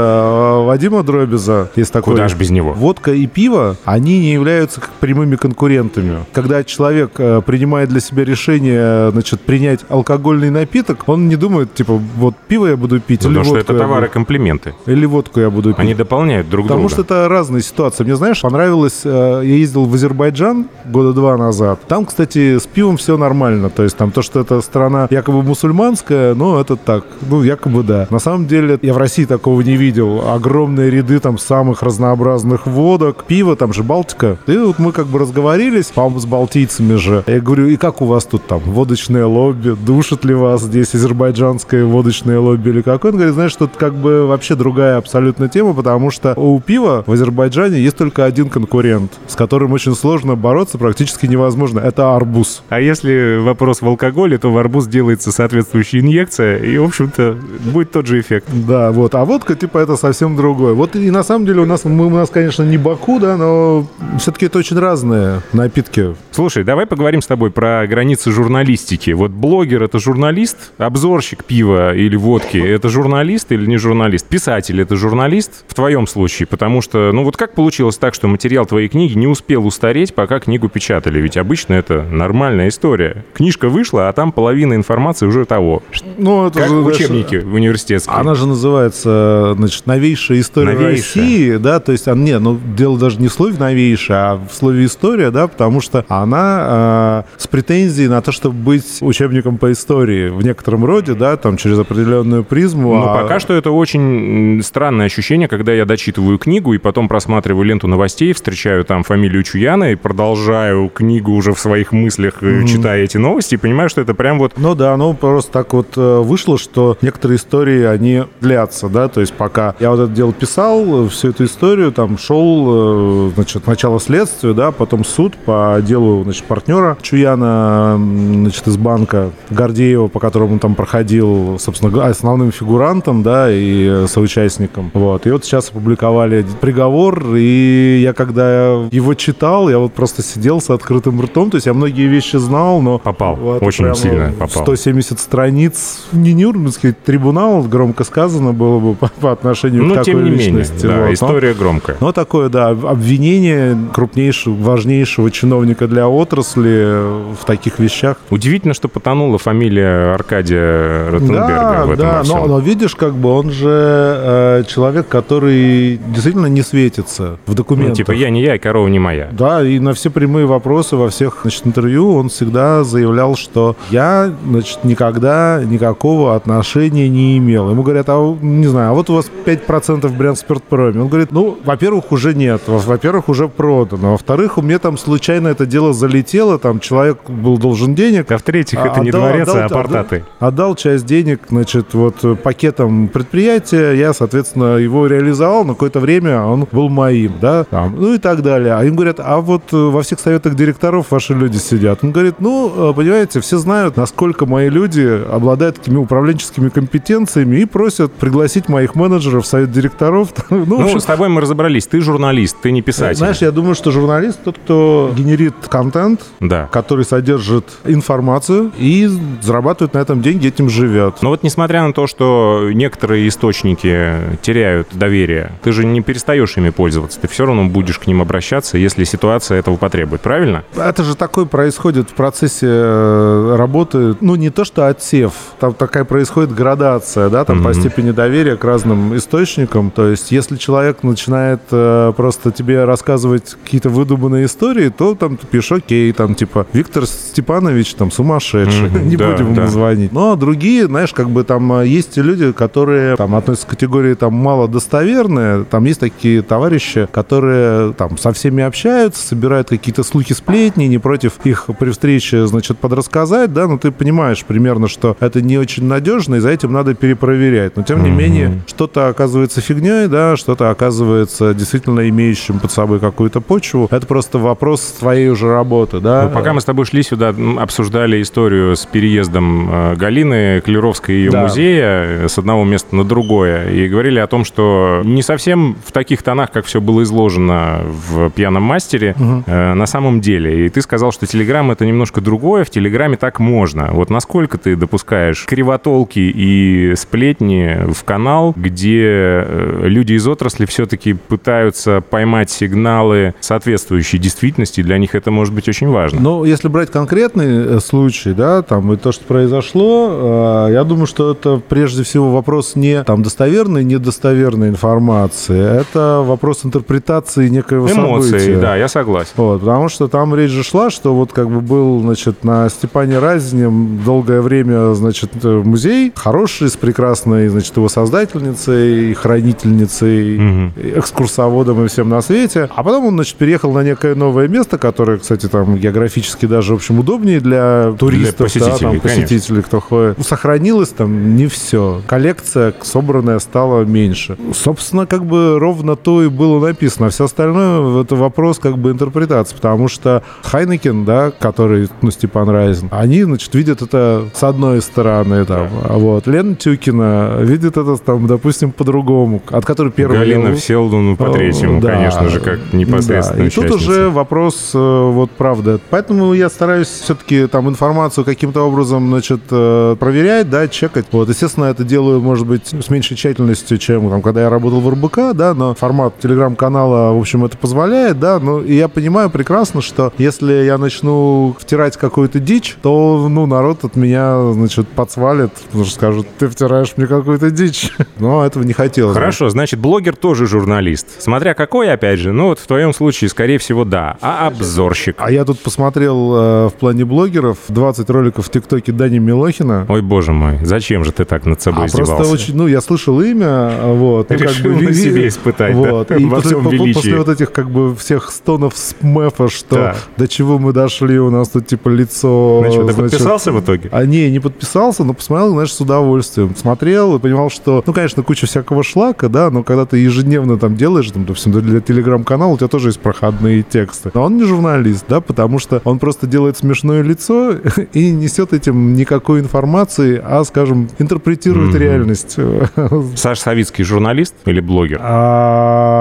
[0.63, 1.71] э, Вадима Дробиза.
[1.77, 2.15] Есть такой.
[2.15, 2.73] Куда ж без него?
[2.73, 6.25] Водка и пиво, они не являются прямыми конкурентами.
[6.33, 12.01] Когда человек э, принимает для себя решение, значит, принять алкогольный напиток, он не думает, типа,
[12.16, 14.75] вот пиво я буду пить или Потому что водку это товары-комплименты.
[14.87, 15.79] или водку я буду пить.
[15.81, 16.94] Они дополняют друг Потому друга.
[16.94, 18.05] что это разные ситуации.
[18.05, 21.81] Мне, знаешь, понравилось, э, я ездил в Азербайджан года два назад.
[21.88, 23.71] Там, кстати, с пивом все нормально.
[23.71, 27.05] То есть там то, что это страна якобы мусульманская, ну, это так.
[27.29, 28.07] Ну, якобы да.
[28.11, 30.31] На самом деле, я в России такого не видел.
[30.31, 33.25] Огромные ряды там самых разнообразных водок.
[33.27, 34.38] Пиво, там же Балтика.
[34.47, 37.25] И вот мы как бы разговорились, по-моему, с балтийцами же.
[37.27, 39.77] Я говорю, и как у вас тут там водочное лобби?
[39.99, 43.11] Душит ли вас здесь азербайджанское водочное лобби или какое?
[43.11, 47.11] Он говорит, знаешь, тут как бы вообще другая абсолютно тема, потому что у пива в
[47.11, 51.81] Азербайджане есть только один конкурент, с которым очень сложно бороться, практически невозможно.
[51.81, 52.63] Это арбуз.
[52.69, 57.37] А если вопрос в алкоголе, то в арбуз делается соответствующая инъекция, и, в общем-то,
[57.73, 58.47] будет тот же эффект.
[58.53, 59.17] Да, вот.
[59.17, 60.75] А водка, типа, это совсем другое.
[60.75, 63.85] Вот и на самом деле у нас, мы, у нас, конечно, не Баку, да, но
[64.21, 66.15] все-таки это очень разные напитки.
[66.31, 69.11] Слушай, давай поговорим с тобой про границы журналистики.
[69.11, 74.27] Вот блогер— это журналист, обзорщик пива или водки— это журналист или не журналист?
[74.27, 76.47] Писатель— это журналист в твоем случае?
[76.47, 80.41] Потому что, ну вот как получилось так, что материал твоей книги не успел устареть, пока
[80.41, 81.21] книгу печатали?
[81.21, 83.25] Ведь обычно это нормальная история.
[83.35, 85.83] Книжка вышла, а там половина информации уже того.
[86.17, 88.17] Ну, это Как же, учебники университетские.
[88.17, 91.23] Она же называется, значит, новейшая история Новейшая.
[91.23, 94.53] России, да, то есть, а, не, ну, дело даже не в слове новейшая, а в
[94.55, 99.68] слове история, да, потому что она э, с претензией на то, чтобы быть учебником по
[99.73, 102.95] истории в некотором роде, да, там, через определенную призму.
[102.95, 107.65] Но а- пока что это очень странное ощущение, когда я дочитываю книгу и потом просматриваю
[107.65, 113.03] ленту новостей, встречаю там фамилию Чуяна и продолжаю книгу уже в своих мыслях, э, читая
[113.03, 116.21] эти новости, и понимаю, что это прям вот Ну да, ну просто так вот э,
[116.21, 121.07] вышло, что некоторые истории, они длятся, да, то есть пока я вот это дело писал,
[121.07, 126.45] э, всю эту историю, там шел, значит, начало следствия, да, потом суд по делу, значит,
[126.45, 129.31] партнера Чуяна, значит, из банка
[129.62, 135.27] Гордеева, по которому он там проходил, собственно, основным фигурантом, да, и э, соучастником, вот.
[135.27, 140.71] И вот сейчас опубликовали приговор, и я когда его читал, я вот просто сидел с
[140.71, 143.35] открытым ртом, то есть я многие вещи знал, но Попал.
[143.35, 144.62] вот Очень сильно попал.
[144.62, 146.07] 170 страниц.
[146.12, 150.31] Не Нюрнбергский трибунал, громко сказано было бы по, по отношению к Ну, такой тем не
[150.31, 150.87] менее, личности.
[150.87, 151.07] да, вот.
[151.09, 151.97] Но- история громкая.
[152.01, 158.18] но такое, да, об- обвинение крупнейшего, важнейшего чиновника для отрасли в таких вещах.
[158.31, 162.39] Удивительно, что потонула фамилия Аркадия Ротенберга Да, в этом да, во всем.
[162.39, 167.55] но, но видишь, как бы он же э, человек, который действительно не светится в Ну,
[167.55, 167.97] документах.
[167.97, 169.29] типа я не я, и корова не моя.
[169.33, 174.31] Да, и на все прямые вопросы во всех значит, интервью он всегда заявлял, что я
[174.47, 177.71] значит, никогда никакого отношения не имел.
[177.71, 181.01] Ему говорят, а не знаю, а вот у вас 5% в Брянспиртпроме.
[181.01, 185.49] Он говорит, ну, во-первых, уже нет, во- во-первых, уже продано, во-вторых, у меня там случайно
[185.49, 189.38] это дело залетело, там человек был должен денег, А в-третьих, это а- не отдал- дворец,
[189.42, 190.24] отдал- а портаты.
[190.38, 196.42] Отдал часть денег, значит, вот э, пакетом предприятия, я, соответственно, его реализовал, на какое-то время
[196.42, 198.74] он был моим, да, там, ну и так далее.
[198.74, 202.01] А им говорят, а вот э, во всех советах директоров ваши люди сидят.
[202.03, 207.64] Он говорит, ну, э, понимаете, все знают, насколько мои люди обладают такими управленческими компетенциями и
[207.64, 210.29] просят пригласить моих менеджеров в совет директоров.
[210.51, 211.87] Ну, Ну, общем, с тобой мы разобрались.
[211.87, 213.16] Ты журналист, ты не писатель.
[213.16, 216.68] знаешь, я думаю, что журналист тот, кто генерит контент, Да.
[216.72, 219.09] который содержит информацию и
[219.41, 221.23] зарабатывает на этом деньги, этим живет.
[221.23, 226.71] Но вот несмотря на то, что некоторые источники теряют доверие, ты же не перестаешь ими
[226.71, 227.21] пользоваться.
[227.21, 230.64] Ты все равно будешь к ним обращаться, если ситуация этого потребует, правильно?
[230.77, 236.05] Это же такое происходит в процессе э, работы, ну не то что отсев, там такая
[236.05, 239.91] происходит градация, да, там по степени доверия к разным источникам.
[239.91, 245.47] То есть если человек начинает э, просто тебе рассказывать какие-то выдуманные истории, то там ты
[245.47, 249.67] пишешь, окей, там типа Виктор Степанович там сумасшедший, не да, будем да.
[249.67, 250.13] звонить.
[250.13, 254.35] Но другие, знаешь, как бы там э, есть люди, которые там относятся к категории там
[254.35, 260.85] мало достоверные, там есть такие товарищи, которые там со всеми общаются, собирают какие-то слухи, сплетни,
[260.85, 265.59] не против их при встрече, значит, подрассказать, да, но ты понимаешь примерно, что это не
[265.59, 267.77] очень надежно, и за этим надо перепроверять.
[267.77, 273.41] Но тем не менее, что-то оказывается фигней, да, что-то оказывается действительно имеющим под собой какую-то
[273.41, 273.89] почву.
[273.91, 276.25] Это просто вопрос твоей уже работы, да.
[276.25, 281.18] Ну, пока мы с тобой шли сюда, обсуждали историю с переездом э, Галины Клеровской и
[281.18, 281.42] ее Да.
[281.44, 283.71] музея с одного места на другое.
[283.71, 288.31] И говорили о том, что не совсем в таких тонах, как все было изложено в
[288.31, 290.66] «Пьяном мастере», э, на самом деле.
[290.66, 293.88] И ты сказал, что Телеграм— это немножко другое, в Телеграме так можно.
[293.92, 301.14] Вот насколько ты допускаешь кривотолки и сплетни в канал, где э, люди из отрасли все-таки
[301.14, 306.21] пытаются поймать сигналы, соответствующие действительности, для них это может быть очень важно.
[306.21, 311.07] Ну, если брать конкретный э, случай, да, там, и то, что произошло, э, я думаю,
[311.07, 318.31] что это прежде всего вопрос не там достоверной, недостоверной информации, это вопрос интерпретации некоего Эмоции,
[318.38, 318.59] события.
[318.61, 319.31] да, я согласен.
[319.37, 323.18] Вот, потому что там речь же шла, что вот как бы был, значит, на Степане
[323.18, 323.68] Разине
[324.05, 330.72] долгое время, значит, музей хороший, с прекрасной, значит, его создательницей, хранительницей, Мгм.
[330.96, 332.68] экскурсоводом и всем на свете.
[332.74, 336.77] А потом он, значит, переехал на некое новое место, которое, кстати, там географически даже, в
[336.77, 339.23] общем, удобнее для туристов, посетителей, да, там, конечно.
[339.23, 340.27] посетителей, кто ходит.
[340.27, 342.03] Сохранилось там не все.
[342.07, 344.37] Коллекция собранная стала меньше.
[344.55, 347.07] Собственно, как бы ровно то и было написано.
[347.07, 352.49] А все остальное это вопрос как бы интерпретации, потому что Хайнекен, да, который, ну, Степан
[352.49, 356.27] Райзен, они, значит, видят это с одной стороны, там, а вот.
[356.27, 360.19] Лена Тюкина видит это, там, допустим, по-другому, от которой первый...
[360.19, 361.93] Галина Всеволодовна по третьему, Да.
[361.93, 365.81] конечно же, как непосредственно Да, И тут уже вопрос, э, вот правда.
[365.91, 371.07] Поэтому я стараюсь все-таки там информацию каким-то образом, значит, э, проверять, да, чекать.
[371.13, 374.89] Вот, естественно, это делаю, может быть, с меньшей тщательностью, чем там, когда я работал в
[374.89, 379.83] РБК, да, но формат телеграм-канала, в общем, это позволяет, да, ну, и я понимаю прекрасно,
[379.83, 385.85] что если я начну втирать какую-то дичь, то, ну, народ от меня, значит, подсвалит, потому
[385.85, 387.91] что скажут, ты втираешь мне какую-то дичь.
[388.19, 389.15] Но этого не хотелось.
[389.15, 391.07] Хорошо, значит, блогер тоже журналист.
[391.21, 394.17] Смотря какой, опять же, ну вот в твоем случае, скорее всего, да.
[394.21, 395.17] А обзорщик?
[395.19, 399.87] А я тут посмотрел э, в плане блогеров 20 роликов в ТикТоке Дани Милохина.
[399.88, 402.14] Ой, боже мой, зачем же ты так над собой А издевался?
[402.16, 404.31] просто очень, ну, я слышал имя, вот.
[404.31, 406.11] ну, Решил ви- на ви- себе испытать, да, вот.
[406.11, 406.92] во И всем после, по- величии.
[406.94, 409.97] после вот этих, как бы, всех стонов смефа, что Так.
[410.16, 412.64] до чего мы дошли, у нас тут, типа, лицо...
[412.71, 413.88] Что, ты значит, подписался в итоге?
[413.92, 416.55] А не, не подписался, но посмотрел, знаешь, с удовольствием.
[416.57, 420.77] Смотрел и понимал, что, ну, конечно, куча всякого шлака, да, но когда ты ежедневно там
[420.77, 424.11] делаешь, там, допустим, для телеграм-канала, у тебя тоже есть проходные тексты.
[424.14, 427.53] Но он не журналист, да, потому что он просто делает смешное лицо
[427.92, 431.79] и несет этим никакой информации, а, скажем, интерпретирует Мгм.
[431.79, 432.37] реальность.
[433.17, 435.01] Саш Савицкий журналист или блогер?
[435.03, 435.99] А,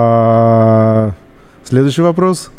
[1.63, 2.49] Следующий вопрос.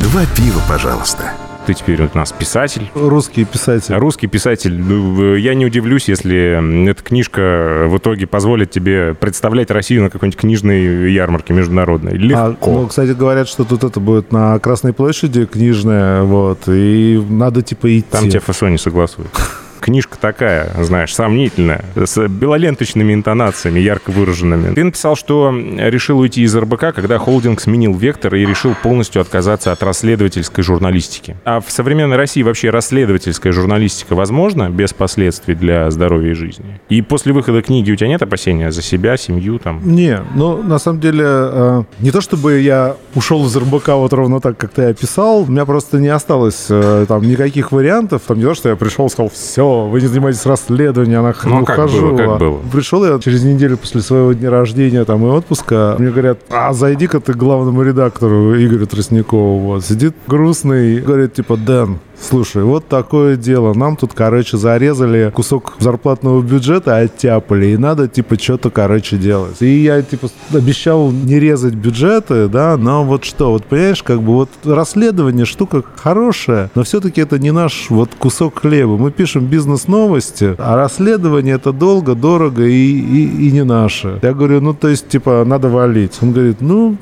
[0.00, 1.32] Два пива, пожалуйста.
[1.68, 2.90] Ты теперь у нас писатель.
[2.94, 3.94] Русский писатель.
[3.94, 4.74] Русский писатель.
[4.74, 10.40] Ну, Я не удивлюсь, если эта книжка в итоге позволит тебе представлять Россию на какой-нибудь
[10.40, 12.12] книжной ярмарке международной.
[12.12, 12.70] А, Легко.
[12.72, 17.98] ну, кстати, говорят, что тут это будет на Красной площади книжная, вот, и надо типа
[17.98, 18.06] идти.
[18.12, 19.28] Там тебя ФСО не согласует.
[19.88, 24.74] Книжка такая, знаешь, сомнительная, с белоленточными интонациями, ярко выраженными.
[24.74, 29.72] Ты написал, что решил уйти из РБК, когда холдинг сменил вектор и решил полностью отказаться
[29.72, 31.36] от расследовательской журналистики.
[31.46, 36.78] А в современной России вообще расследовательская журналистика возможна без последствий для здоровья и жизни?
[36.90, 39.80] И после выхода книги у тебя нет опасения за себя, семью там?
[39.82, 44.40] Не, ну, на самом деле, э, не то чтобы я ушел из РБК вот ровно
[44.40, 48.20] так, как ты описал, у меня просто не осталось э, там никаких вариантов.
[48.26, 51.62] Там не то, что я пришел и сказал, все, вы не занимаетесь расследованием, нахрен Ну,
[51.62, 52.60] а как было, как А было?
[52.72, 57.20] Пришел я через неделю после своего дня рождения там и отпуска, мне говорят, а зайди-ка
[57.20, 59.58] ты к главному редактору Игорю Тростникову.
[59.60, 63.74] Вот, сидит грустный, говорит, типа, Дэн, Слушай, вот такое дело.
[63.74, 69.62] Нам тут, короче, зарезали кусок зарплатного бюджета, оттяпали, и надо, типа, что-то, короче, делать.
[69.62, 74.32] И я, типа, обещал не резать бюджеты, да, но вот что, вот понимаешь, как бы
[74.34, 78.96] вот расследование штука хорошая, но все-таки это не наш вот кусок хлеба.
[78.96, 84.18] Мы пишем бизнес-новости, а расследование это долго, дорого и, и, и не наше.
[84.22, 86.18] Я говорю, ну, то есть, типа, надо валить.
[86.20, 86.96] Он говорит, ну,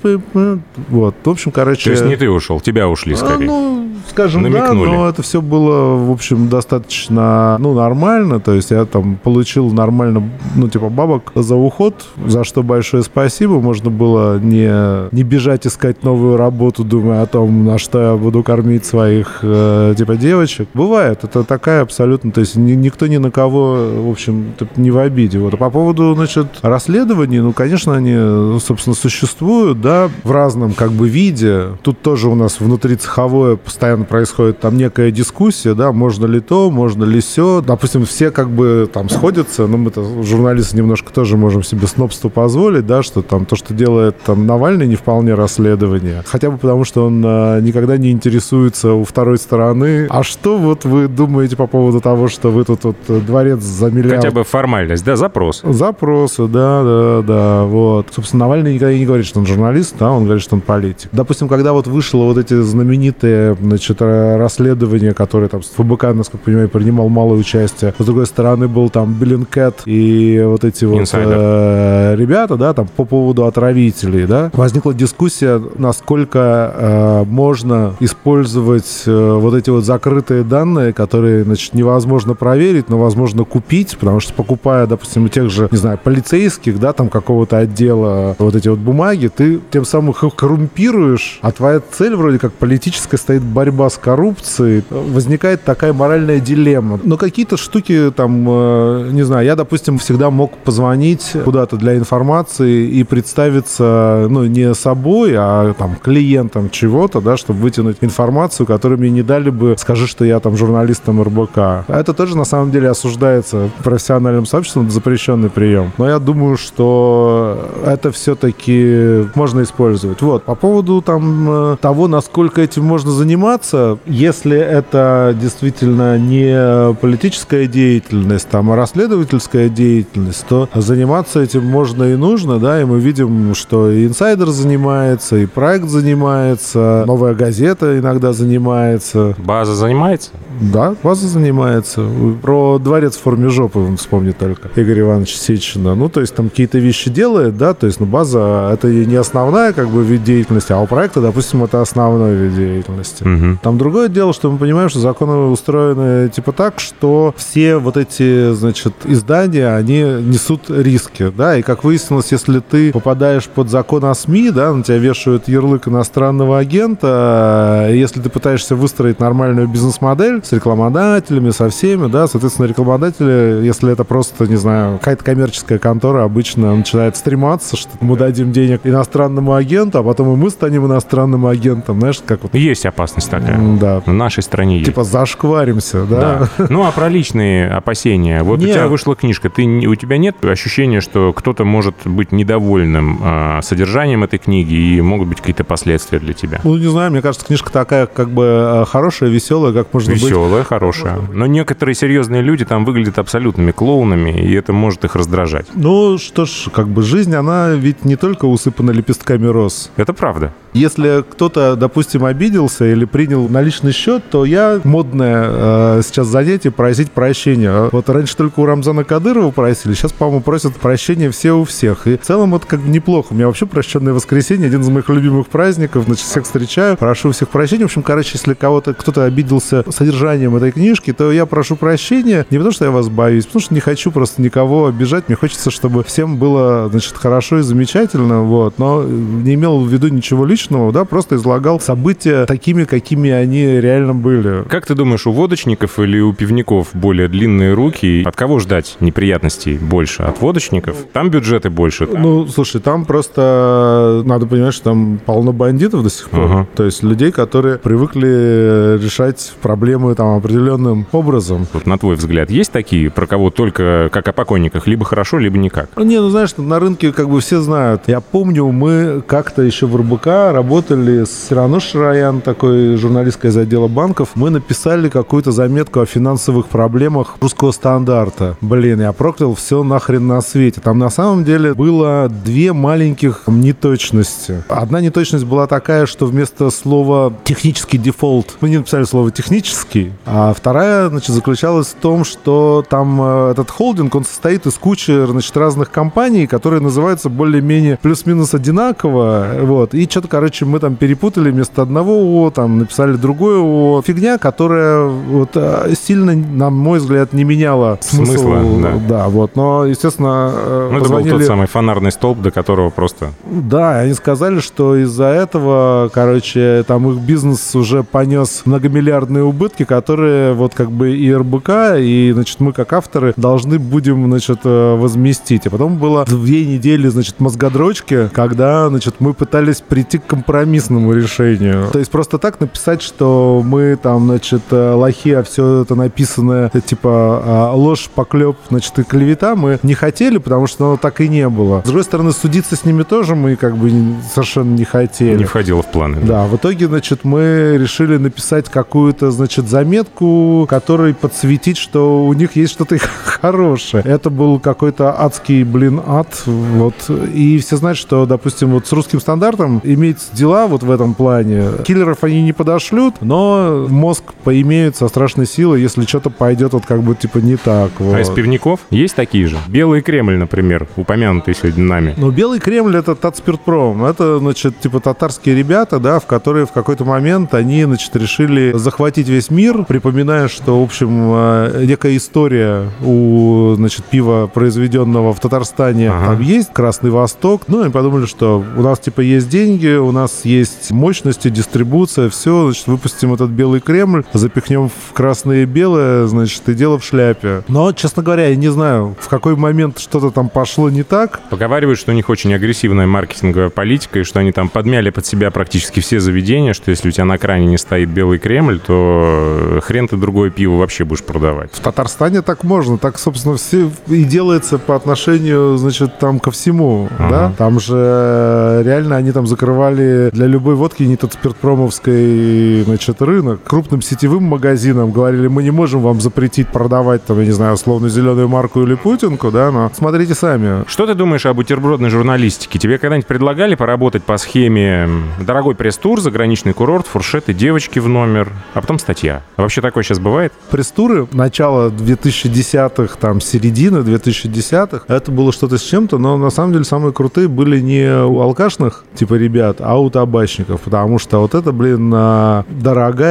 [0.88, 1.14] вот.
[1.24, 1.84] В общем, короче...
[1.84, 3.46] То есть не ты ушел, тебя ушли А, скорее.
[3.46, 4.90] ну, скажем, Намекнули.
[4.90, 8.40] да, но это все было, в общем, достаточно, ну, нормально.
[8.40, 10.22] То есть я там получил нормально,
[10.54, 13.60] ну, типа, бабок за уход, за что большое спасибо.
[13.60, 18.42] Можно было не, не бежать искать новую работу, думая о том, на что я буду
[18.42, 20.68] кормить своих, э, типа, девочек.
[20.74, 24.98] Бывает, это такая абсолютно, то есть ни- никто ни на кого, в общем, не в
[24.98, 25.38] обиде.
[25.38, 25.54] Вот.
[25.54, 31.08] А по поводу, значит, расследований, ну, конечно, они, собственно, существуют, да, в разном, как бы,
[31.08, 31.68] виде.
[31.82, 36.40] Тут тоже у нас внутри цеховое постоянно происходит там некое некая дискуссия, да, можно ли
[36.40, 37.60] то, можно ли все.
[37.60, 42.86] Допустим, все как бы там сходятся, но мы-то журналисты немножко тоже можем себе снобство позволить,
[42.86, 46.22] да, что там то, что делает там Навальный, не вполне расследование.
[46.26, 50.06] Хотя бы потому, что он а, никогда не интересуется у второй стороны.
[50.08, 54.24] А что вот вы думаете по поводу того, что вы тут вот дворец за миллиард...
[54.24, 55.60] Хотя бы формальность, да, запрос.
[55.62, 58.06] Запросы, да, да, да, вот.
[58.14, 61.10] Собственно, Навальный никогда не говорит, что он журналист, да, он говорит, что он политик.
[61.12, 66.44] Допустим, когда вот вышло вот эти знаменитые, значит, расследования, которые там с ФБК, насколько я
[66.44, 67.94] понимаю, принимал малое участие.
[67.98, 73.04] С другой стороны, был там Биллинкет и вот эти вот э, ребята, да, там по
[73.04, 74.50] поводу отравителей, да.
[74.54, 82.34] Возникла дискуссия, насколько э, можно использовать э, вот эти вот закрытые данные, которые, значит, невозможно
[82.34, 86.92] проверить, но возможно купить, потому что покупая, допустим, у тех же, не знаю, полицейских, да,
[86.92, 92.14] там какого-то отдела вот эти вот бумаги, ты тем самым их коррумпируешь, а твоя цель
[92.14, 94.75] вроде как политическая стоит борьба с коррупцией.
[94.90, 97.00] Возникает такая моральная дилемма.
[97.02, 102.88] Но какие-то штуки там, э, не знаю, я, допустим, всегда мог позвонить куда-то для информации
[102.88, 109.10] и представиться, ну, не собой, а там клиентом чего-то, да, чтобы вытянуть информацию, которую мне
[109.10, 111.88] не дали бы, скажи, что я там журналистом РБК.
[111.88, 115.92] Это тоже на самом деле осуждается профессиональным сообществом, запрещенный прием.
[115.98, 120.22] Но я думаю, что это все-таки можно использовать.
[120.22, 127.66] Вот, по поводу там э, того, насколько этим можно заниматься, если это действительно не политическая
[127.66, 133.54] деятельность, там, а расследовательская деятельность, то заниматься этим можно и нужно, да, и мы видим,
[133.54, 139.34] что и инсайдер занимается, и проект занимается, новая газета иногда занимается.
[139.38, 140.30] База занимается?
[140.60, 142.06] Да, база занимается.
[142.42, 145.94] Про дворец в форме жопы вспомни только Игорь Иванович Сечина.
[145.94, 149.72] Ну, то есть там какие-то вещи делает, да, то есть, ну, база— это не основная,
[149.72, 153.22] как бы, вид деятельности, а у проекта, допустим, это основной вид деятельности.
[153.22, 153.58] Угу.
[153.62, 158.52] Там другое дело, что мы понимаем, что законы устроены типа так, что все вот эти,
[158.52, 164.14] значит, издания, они несут риски, да, и как выяснилось, если ты попадаешь под закон о
[164.14, 170.52] СМИ, да, на тебя вешают ярлык иностранного агента, если ты пытаешься выстроить нормальную бизнес-модель с
[170.52, 176.74] рекламодателями, со всеми, да, соответственно, рекламодатели, если это просто, не знаю, какая-то коммерческая контора, обычно
[176.74, 182.00] начинает стрематься, что мы дадим денег иностранному агенту, а потом и мы станем иностранным агентом,
[182.00, 182.54] знаешь, как вот...
[182.54, 183.60] Есть опасность такая.
[183.78, 184.00] Да.
[184.00, 184.86] В нашей стране есть.
[184.86, 186.48] Типа зашкваримся, да?
[186.58, 186.66] да.
[186.68, 188.42] Ну, а про личные опасения.
[188.42, 188.70] Вот нет.
[188.70, 193.60] у тебя вышла книжка, ты, у тебя нет ощущения, что кто-то может быть недовольным э,
[193.62, 196.60] содержанием этой книги и могут быть какие-то последствия для тебя?
[196.64, 200.32] Ну, не знаю, мне кажется, книжка такая как бы а, хорошая, веселая, как можно веселая,
[200.32, 200.42] быть.
[200.42, 201.18] Веселая, хорошая.
[201.32, 205.66] Но некоторые серьезные люди там выглядят абсолютными клоунами, и это может их раздражать.
[205.74, 209.90] Ну, что ж, как бы жизнь, она ведь не только усыпана лепестками роз.
[209.96, 210.52] Это правда.
[210.76, 216.70] Если кто-то, допустим, обиделся или принял на личный счет, то я модное э, сейчас занятие
[216.70, 217.88] просить прощения.
[217.92, 222.06] Вот раньше только у Рамзана Кадырова просили, сейчас, по-моему, просят прощения все у всех.
[222.06, 223.28] И в целом это как бы неплохо.
[223.30, 226.04] У меня вообще прощенное воскресенье, один из моих любимых праздников.
[226.06, 227.84] Значит, всех встречаю, прошу всех прощения.
[227.84, 232.58] В общем, короче, если кого-то кто-то обиделся содержанием этой книжки, то я прошу прощения не
[232.58, 235.28] потому, что я вас боюсь, потому что не хочу просто никого обижать.
[235.28, 238.78] Мне хочется, чтобы всем было, значит, хорошо и замечательно, вот.
[238.78, 244.14] Но не имел в виду ничего личного да, просто излагал события такими, какими они реально
[244.16, 244.64] были.
[244.68, 248.22] Как ты думаешь, у водочников или у пивников более длинные руки?
[248.24, 250.22] От кого ждать неприятностей больше?
[250.22, 250.96] От водочников?
[251.12, 252.06] Там бюджеты больше.
[252.06, 252.22] Там.
[252.22, 256.44] Ну, слушай, там просто надо понимать, что там полно бандитов до сих пор.
[256.44, 256.66] Ага.
[256.74, 261.66] То есть людей, которые привыкли решать проблемы там определенным образом.
[261.72, 265.58] Вот на твой взгляд, есть такие, про кого только как о покойниках, либо хорошо, либо
[265.58, 265.90] никак?
[265.96, 268.02] Не, ну знаешь, на рынке как бы все знают.
[268.06, 273.88] Я помню, мы как-то еще в РБК работали с Сирану Шараян, такой журналисткой из отдела
[274.06, 274.30] банков.
[274.36, 278.56] Мы написали какую-то заметку о финансовых проблемах русского стандарта.
[278.60, 280.80] Блин, я проклял все нахрен на свете.
[280.80, 284.62] Там на самом деле было две маленьких неточности.
[284.68, 290.54] Одна неточность была такая, что вместо слова «технический дефолт» мы не написали слово «технический», а
[290.54, 295.56] вторая, значит, заключалась в том, что там э, этот холдинг, он состоит из кучи, значит,
[295.56, 301.82] разных компаний, которые называются более-менее плюс-минус одинаково, вот, и что-то, короче, мы там перепутали вместо
[301.82, 303.95] одного ООО, там написали другое ООО.
[304.02, 308.32] Фигня, которая вот э, сильно, на мой взгляд, не меняла смысл.
[308.32, 308.92] Смысла, да.
[309.08, 309.56] да, вот.
[309.56, 311.28] Но, естественно, э, ну, позвонили...
[311.28, 313.32] это был тот самый фонарный столб, до которого просто...
[313.44, 320.54] Да, они сказали, что из-за этого, короче, там их бизнес уже понес многомиллиардные убытки, которые
[320.54, 325.66] вот как бы и РБК, и, значит, мы как авторы должны будем, значит, э, возместить.
[325.66, 331.88] А потом было две недели, значит, мозгодрочки, когда, значит, мы пытались прийти к компромиссному решению.
[331.92, 336.70] То есть просто так написать, что мы там, значит, э, лохи, а все это написано,
[336.72, 341.20] э, типа, а, ложь, поклеп, значит, и клевета, мы не хотели, потому что оно так
[341.20, 341.80] и не было.
[341.82, 343.90] С другой стороны, судиться с ними тоже мы как бы
[344.32, 345.38] совершенно не хотели.
[345.38, 346.20] Не входило в планы.
[346.20, 352.32] Да, да в итоге, значит, мы решили написать какую-то, значит, заметку, которой подсветить, что у
[352.32, 354.02] них есть что-то хорошее.
[354.06, 356.94] Это был какой-то адский, блин, ад, вот.
[357.32, 361.70] И все знают, что, допустим, вот с русским стандартом иметь дела вот в этом плане.
[361.84, 367.02] Киллеров они не подошлют, но мозг поимеют со страшной силой, если что-то пойдет вот как
[367.02, 367.90] бы типа не так.
[367.98, 368.14] Вот.
[368.14, 369.56] А из пивников есть такие же?
[369.68, 372.14] Белый Кремль, например, упомянутый сегодня нами.
[372.16, 374.04] Ну, Белый Кремль— это Татспиртпром.
[374.04, 379.28] Это, значит, типа татарские ребята, да, в которые в какой-то момент они, значит, решили захватить
[379.28, 386.10] весь мир, припоминая, что, в общем, э, некая история у, значит, пива, произведенного в Татарстане,
[386.10, 386.26] ага.
[386.26, 387.62] там есть Красный Восток.
[387.68, 392.64] Ну, и подумали, что у нас, типа, есть деньги, у нас есть мощности, дистрибуция, все,
[392.66, 397.62] значит, выпустим этот Белый Кремль, запихнем в красное и белое, значит, и дело в шляпе.
[397.68, 401.40] Но, честно говоря, я не знаю, в какой момент что-то там пошло не так.
[401.50, 405.50] Поговаривают, что у них очень агрессивная маркетинговая политика, и что они там подмяли под себя
[405.50, 410.08] практически все заведения, что если у тебя на кране не стоит Белый Кремль, то хрен
[410.08, 411.70] ты другое пиво вообще будешь продавать.
[411.72, 417.08] В Татарстане так можно, так, собственно, все и делается по отношению, значит, там ко всему,
[417.18, 417.30] ага.
[417.30, 417.52] да?
[417.56, 423.55] Там же реально они там закрывали для любой водки не тот спиртпромовской, значит, рынок.
[423.64, 428.08] Крупным сетевым магазинам говорили, мы не можем вам запретить продавать, там, я не знаю, условно
[428.08, 430.84] зеленую марку или путинку, да, но смотрите сами.
[430.88, 432.78] Что ты думаешь о бутербродной журналистике?
[432.78, 435.08] Тебе когда-нибудь предлагали поработать по схеме
[435.40, 439.42] дорогой пресс-тур, заграничный курорт, фуршеты, девочки в номер, а потом статья?
[439.56, 440.52] А вообще такое сейчас бывает?
[440.70, 446.84] Пресс-туры начала 2010-х, там, середины 2010-х, это было что-то с чем-то, но на самом деле
[446.84, 451.72] самые крутые были не у алкашных, типа, ребят, а у табачников, потому что вот это,
[451.72, 452.64] блин, а,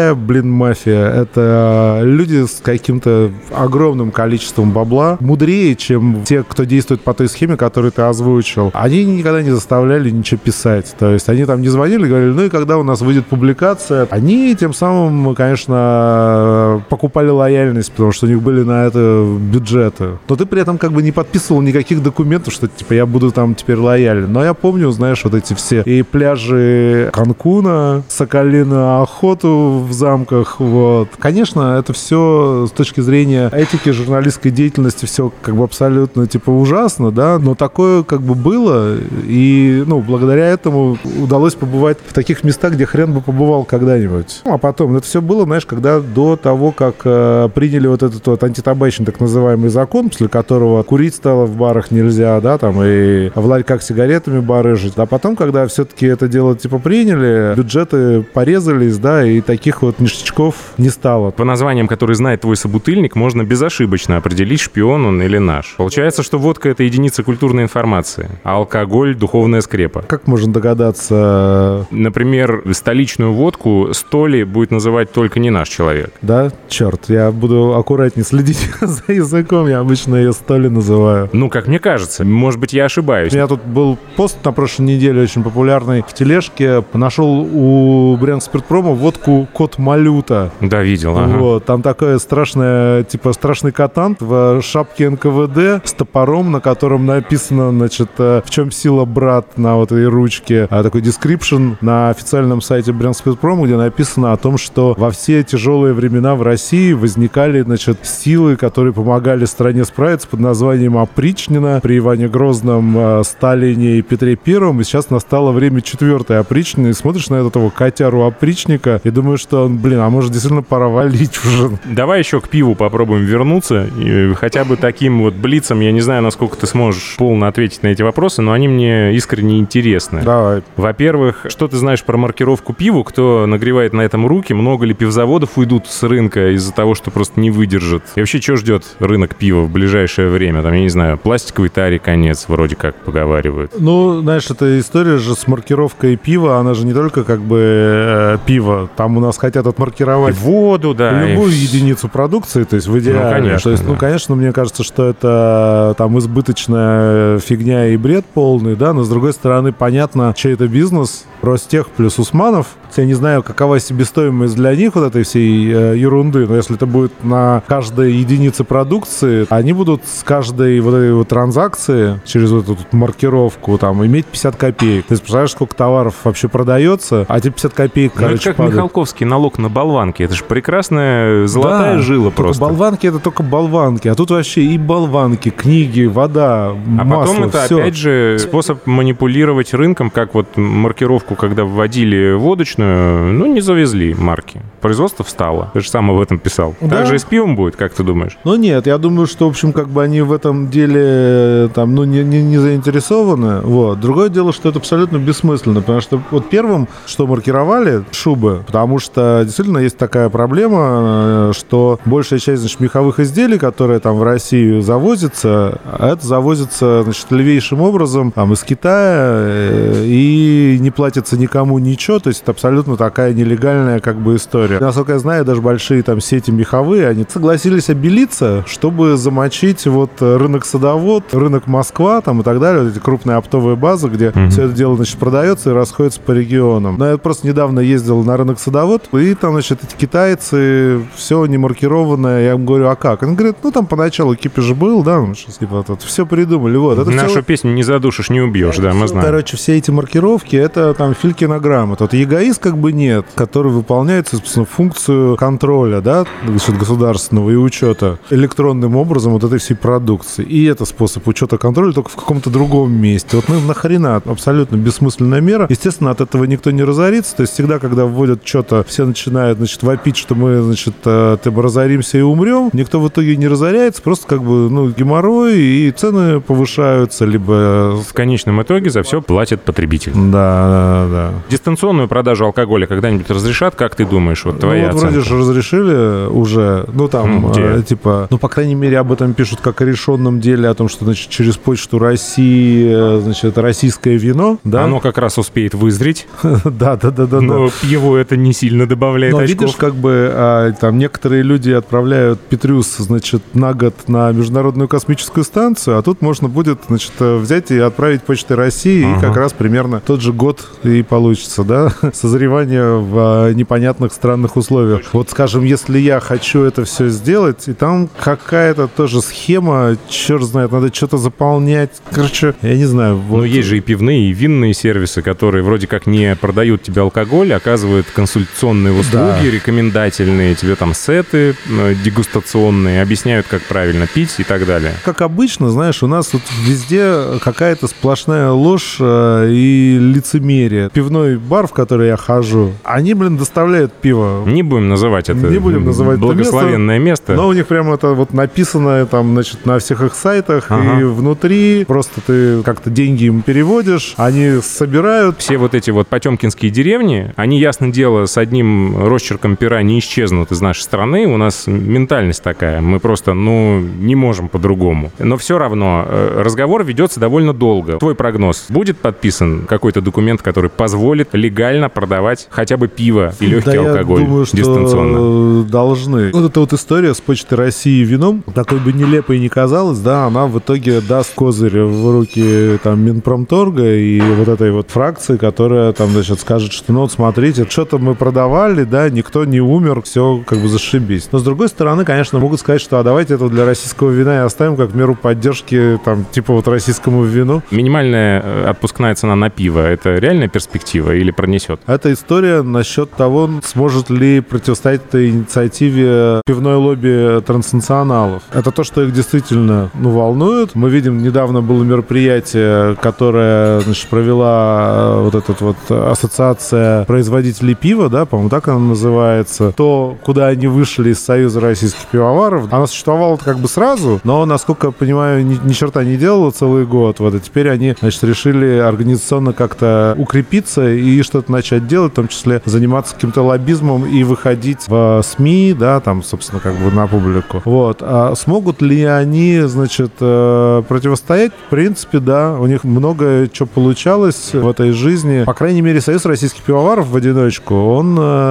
[0.06, 7.02] дорогая, блин, мафия, это люди с каким-то огромным количеством бабла, мудрее, чем те, кто действует
[7.02, 8.72] по той схеме, которую ты озвучил.
[8.74, 12.50] Они никогда не заставляли ничего писать, то есть они там не звонили, говорили, ну и
[12.50, 18.42] когда у нас выйдет публикация, они тем самым, конечно, покупали лояльность, потому что у них
[18.42, 20.18] были на это бюджеты.
[20.30, 23.56] Но ты при этом как бы не подписывал никаких документов, что типа я буду там
[23.56, 24.32] теперь лоялен.
[24.32, 31.10] Но я помню, знаешь, вот эти все и пляжи Канкуна, Соколиную охоту в замках, вот.
[31.18, 37.12] Конечно, это все с точки зрения этики журналистской деятельности все как бы абсолютно типа ужасно,
[37.12, 42.74] да, но такое как бы было, и, ну, благодаря этому удалось побывать в таких местах,
[42.74, 44.42] где хрен бы побывал когда-нибудь.
[44.46, 48.26] Ну, а потом, это все было, знаешь, когда до того, как э, приняли вот этот
[48.28, 53.30] вот антитабачный так называемый закон, после которого курить стало в барах нельзя, да, там, и
[53.34, 54.94] в ларьках сигаретами барыжить.
[54.98, 60.56] А потом, когда все-таки это дело, типа, приняли, бюджеты порезались, да, и таких вот ништячков
[60.78, 61.32] не стало.
[61.32, 65.76] По названиям, которые знает твой собутыльник, можно безошибочно определить, шпион он или наш.
[65.78, 70.02] Получается, что водка— это единица культурной информации, а алкоголь— духовная скрепа.
[70.02, 71.88] Как можно догадаться?
[71.92, 76.12] Например, столичную водку Столи будет называть только не наш человек.
[76.22, 76.52] Да?
[76.68, 81.30] Черт, я буду аккуратнее следить за языком, я обычно ее Столи называю.
[81.34, 82.24] Ну, как мне кажется.
[82.24, 83.34] Может быть, я ошибаюсь.
[83.34, 86.84] У меня тут был пост на прошлой неделе очень популярный в тележке.
[86.94, 90.52] Нашел у Брянск-Спиртпрома водку Кот Малюта.
[90.62, 91.18] Да, видел.
[91.18, 91.38] Ага.
[91.38, 97.72] Вот, там такая страшная, типа, страшный катант в шапке НКВД с топором, на котором написано,
[97.72, 100.68] значит, э, в чем сила брат на вот этой ручке.
[100.70, 105.94] А такой description на официальном сайте Брянск-Спиртпрома, где написано о том, что во все тяжелые
[105.94, 112.28] времена в России возникали, значит, силы, которые помогали стране справиться под названием опричнина при Иване
[112.28, 114.82] Грозном, э, Сталине и Петре Первом.
[114.82, 116.90] И сейчас настало время четвертой опричнины.
[116.90, 120.88] И смотришь на этого котяру опричника и думаешь, что он, блин, а может действительно пора
[120.88, 121.78] валить уже.
[121.86, 123.88] Давай еще к пиву попробуем вернуться.
[123.98, 127.88] И хотя бы таким вот блицом, я не знаю, насколько ты сможешь полно ответить на
[127.88, 130.22] эти вопросы, но они мне искренне интересны.
[130.24, 130.62] Давай.
[130.76, 133.04] Во-первых, что ты знаешь про маркировку пиву?
[133.04, 134.54] Кто нагревает на этом руки?
[134.54, 138.04] Много ли пивзаводов уйдут с рынка из-за того, что просто не выдержат?
[138.16, 140.62] И вообще, что ждет рынок пива в ближайшее время?
[140.62, 143.74] Там, я не знаю, пластиковый таре конец, вроде как поговаривают.
[143.78, 148.38] Ну, знаешь, эта история же с маркировкой пива, она же не только как бы э,
[148.46, 148.90] пиво.
[148.96, 151.24] Там у нас хотят отмаркировать и воду, да.
[151.24, 151.56] Любую и...
[151.56, 153.20] единицу продукции, то есть в идеале.
[153.20, 153.60] Ну, конечно.
[153.60, 153.90] То есть, да.
[153.90, 159.10] ну, конечно, мне кажется, что это там избыточная фигня и бред полный, да, но с
[159.10, 162.68] другой стороны, понятно, чей это бизнес, Ростех плюс Усманов.
[162.98, 166.86] Я не знаю, какова себестоимость для них вот этой всей э, ерунды, но если это
[166.86, 172.64] будет на каждой единице продукции, они будут с каждой вот этой вот транзакции через вот
[172.64, 175.06] эту вот маркировку там иметь 50 копеек.
[175.06, 178.76] Ты представляешь, сколько товаров вообще продается, а эти 50 копеек, Ну, это короче, как падают.
[178.76, 180.24] Михалковский налог на болванки.
[180.24, 182.62] Это же прекрасная золотая Да, жила просто.
[182.62, 187.66] болванки это только болванки, а тут вообще и болванки, книги, вода, А масло, потом это
[187.66, 187.80] всё.
[187.80, 194.62] опять же способ манипулировать рынком, как вот маркировку, когда вводили водочную, ну не завезли марки.
[194.82, 195.72] Производство встало.
[195.74, 196.76] Ты же сам об этом писал.
[196.82, 196.98] Да.
[196.98, 198.38] Так же и с пивом будет, как ты думаешь?
[198.44, 201.96] Ну нет, я думаю, что, в общем, как бы они в этом деле э, там,
[201.96, 203.62] ну, не, не, не заинтересованы.
[203.62, 204.00] Вот.
[204.00, 209.35] Другое дело, что это абсолютно бессмысленно, потому что вот первым, что маркировали, шубы, потому что
[209.44, 214.82] действительно есть такая проблема, э, что большая часть, значит, меховых изделий, которые там в Россию
[214.82, 221.80] завозится, а это завозится, значит, левейшим образом там из Китая э, и не платится никому
[221.80, 224.80] ничего, то есть это абсолютно такая нелегальная как бы история.
[224.80, 230.66] Насколько я знаю, даже большие там сети меховые, они согласились обелиться, чтобы замочить вот рынок
[230.66, 234.74] садовод, рынок Москва там и так далее, вот эти крупные оптовые базы, где все это
[234.74, 236.98] дело, значит, продается и расходится по регионам.
[236.98, 241.58] Но я просто недавно ездил на рынок садовод, и там, значит, эти китайцы, все не
[241.58, 243.24] маркированное, я им говорю, а как?
[243.24, 247.00] Они говорят, ну там поначалу кипиш был, да, ну, сейчас, типа, тут все придумали, вот.
[247.00, 249.26] Это Нашу всё- песню не задушишь, не убьешь, да, мы знаем.
[249.26, 251.96] Короче, все эти маркировки, это там филькинограммы.
[251.96, 258.20] Тот эгоист как бы нет, который выполняет, собственно, функцию контроля, да, значит, государственного и учета
[258.30, 260.44] электронным образом вот этой всей продукции.
[260.44, 263.36] И это способ учета контроля только в каком-то другом месте.
[263.36, 265.68] Вот ну, нахрена абсолютно бессмысленная мера.
[265.70, 267.36] Естественно, от этого никто не разорится.
[267.36, 271.52] То есть всегда, когда вводят что-то, все начинают, значит, вопить, что мы, значит, э, ты
[271.52, 272.70] разоримся и умрем.
[272.74, 278.14] Никто в итоге не разоряется, просто как бы, ну, геморрой, и цены повышаются, либо В
[278.14, 280.12] конечном итоге за все платит потребитель.
[280.16, 280.28] да,
[280.66, 281.32] да, да.
[281.50, 284.44] Дистанционную продажу алкоголя когда-нибудь разрешат, как ты думаешь?
[284.46, 287.62] Вот твоя ну, вот вроде же разрешили уже, ну там, М, где?
[287.62, 290.90] э, типа, ну, по крайней мере, об этом пишут как о решенном деле, о том,
[290.90, 294.84] что, значит, через почту России, э, значит, российское вино, да?
[294.84, 296.28] Оно как раз успеет вызреть,
[296.66, 297.42] Да, да, да, да.
[297.42, 299.62] но пиву это не сильно добавляет Но очков.
[299.62, 305.44] видишь, как бы а, там некоторые люди отправляют Петрюс, значит, на год на Международную космическую
[305.44, 309.54] станцию, а тут можно будет, значит, э, взять и отправить почтой России, и как раз
[309.54, 315.02] примерно тот же год и получится, да, созревание в а, непонятных странных условиях.
[315.14, 320.72] Вот, скажем, если я хочу это все сделать, и там какая-то тоже схема, черт знает,
[320.72, 323.16] надо что-то заполнять, короче, я не знаю.
[323.16, 323.44] Но вот.
[323.44, 328.08] есть же и пивные, и винные сервисы, которые вроде как не продают тебе алкоголь, оказывают
[328.14, 329.52] консультационные услуги, Да.
[329.52, 334.94] рекомендательные, тебе там сеты э, дегустационные, объясняют, как правильно пить и так далее.
[335.04, 340.90] как обычно, знаешь, у нас тут везде какая-то сплошная ложь э, и лицемерие.
[340.92, 344.44] Пивной бар, в который я хожу, они, блин, доставляют пиво.
[344.46, 347.34] Не будем называть это Не будем называть благословенное место.
[347.36, 351.00] Но у них прямо это вот написано там, значит, на всех их сайтах Ага.
[351.00, 351.86] и внутри.
[351.86, 355.40] Просто ты как-то деньги им переводишь, они собирают.
[355.40, 360.52] Все вот эти вот потемкинские деревни, они, ясно дело, с одним росчерком пера не исчезнут
[360.52, 361.26] из нашей страны.
[361.28, 362.82] У нас ментальность такая.
[362.82, 365.12] Мы просто, ну, не можем по-другому.
[365.20, 367.98] Но все равно э, разговор ведется довольно долго.
[367.98, 368.66] Твой прогноз.
[368.70, 374.22] Будет подписан какой-то документ, который позволит легально продавать хотя бы пиво и легкий да, алкоголь
[374.22, 375.64] я думаю, что дистанционно?
[375.64, 376.32] должны.
[376.32, 380.26] Вот эта вот история с Почтой России и вином, такой бы нелепой не казалась, да,
[380.26, 385.92] она в итоге даст козырь в руки там Минпромторга и вот этой вот фракции, которая
[385.94, 390.44] там, значит, скажет, что ну вот смотрите, что-то мы продавали, да, никто не умер, все
[390.46, 391.30] как бы зашибись.
[391.32, 394.40] Но с другой стороны, конечно, могут сказать, что а давайте это для российского вина и
[394.40, 397.62] оставим как меру поддержки, там, типа вот российскому вину.
[397.72, 401.82] Минимальная э, отпускная цена на пиво– это реальная перспектива или пронесет?
[401.86, 408.44] Это история насчет того, сможет ли противостоять этой инициативе пивной лобби транснационалов.
[408.54, 410.76] Это то, что их действительно ну, волнует.
[410.76, 418.10] Мы видим, недавно было мероприятие, которое значит, провела э, вот эта вот ассоциация производителей пива,
[418.10, 419.74] да, по-моему, так она называется.
[419.76, 424.88] То, куда они вышли из Союза российских пивоваров, она существовала как бы сразу, но, насколько
[424.88, 427.20] я понимаю, ни, ни черта не делала целый год.
[427.20, 432.30] Вот, и теперь они, значит, решили организационно как-то укрепиться и что-то начать делать, в том
[432.30, 437.62] числе заниматься каким-то лоббизмом и выходить в СМИ, да, там, собственно, как бы на публику.
[437.66, 437.98] Вот.
[438.00, 441.52] А смогут ли они, значит, э, противостоять?
[441.68, 442.56] В принципе, да.
[442.58, 445.44] У них много чего получалось в этой жизни.
[445.44, 448.45] По крайней мере, Союз российских пивоваров в одиночку, он э,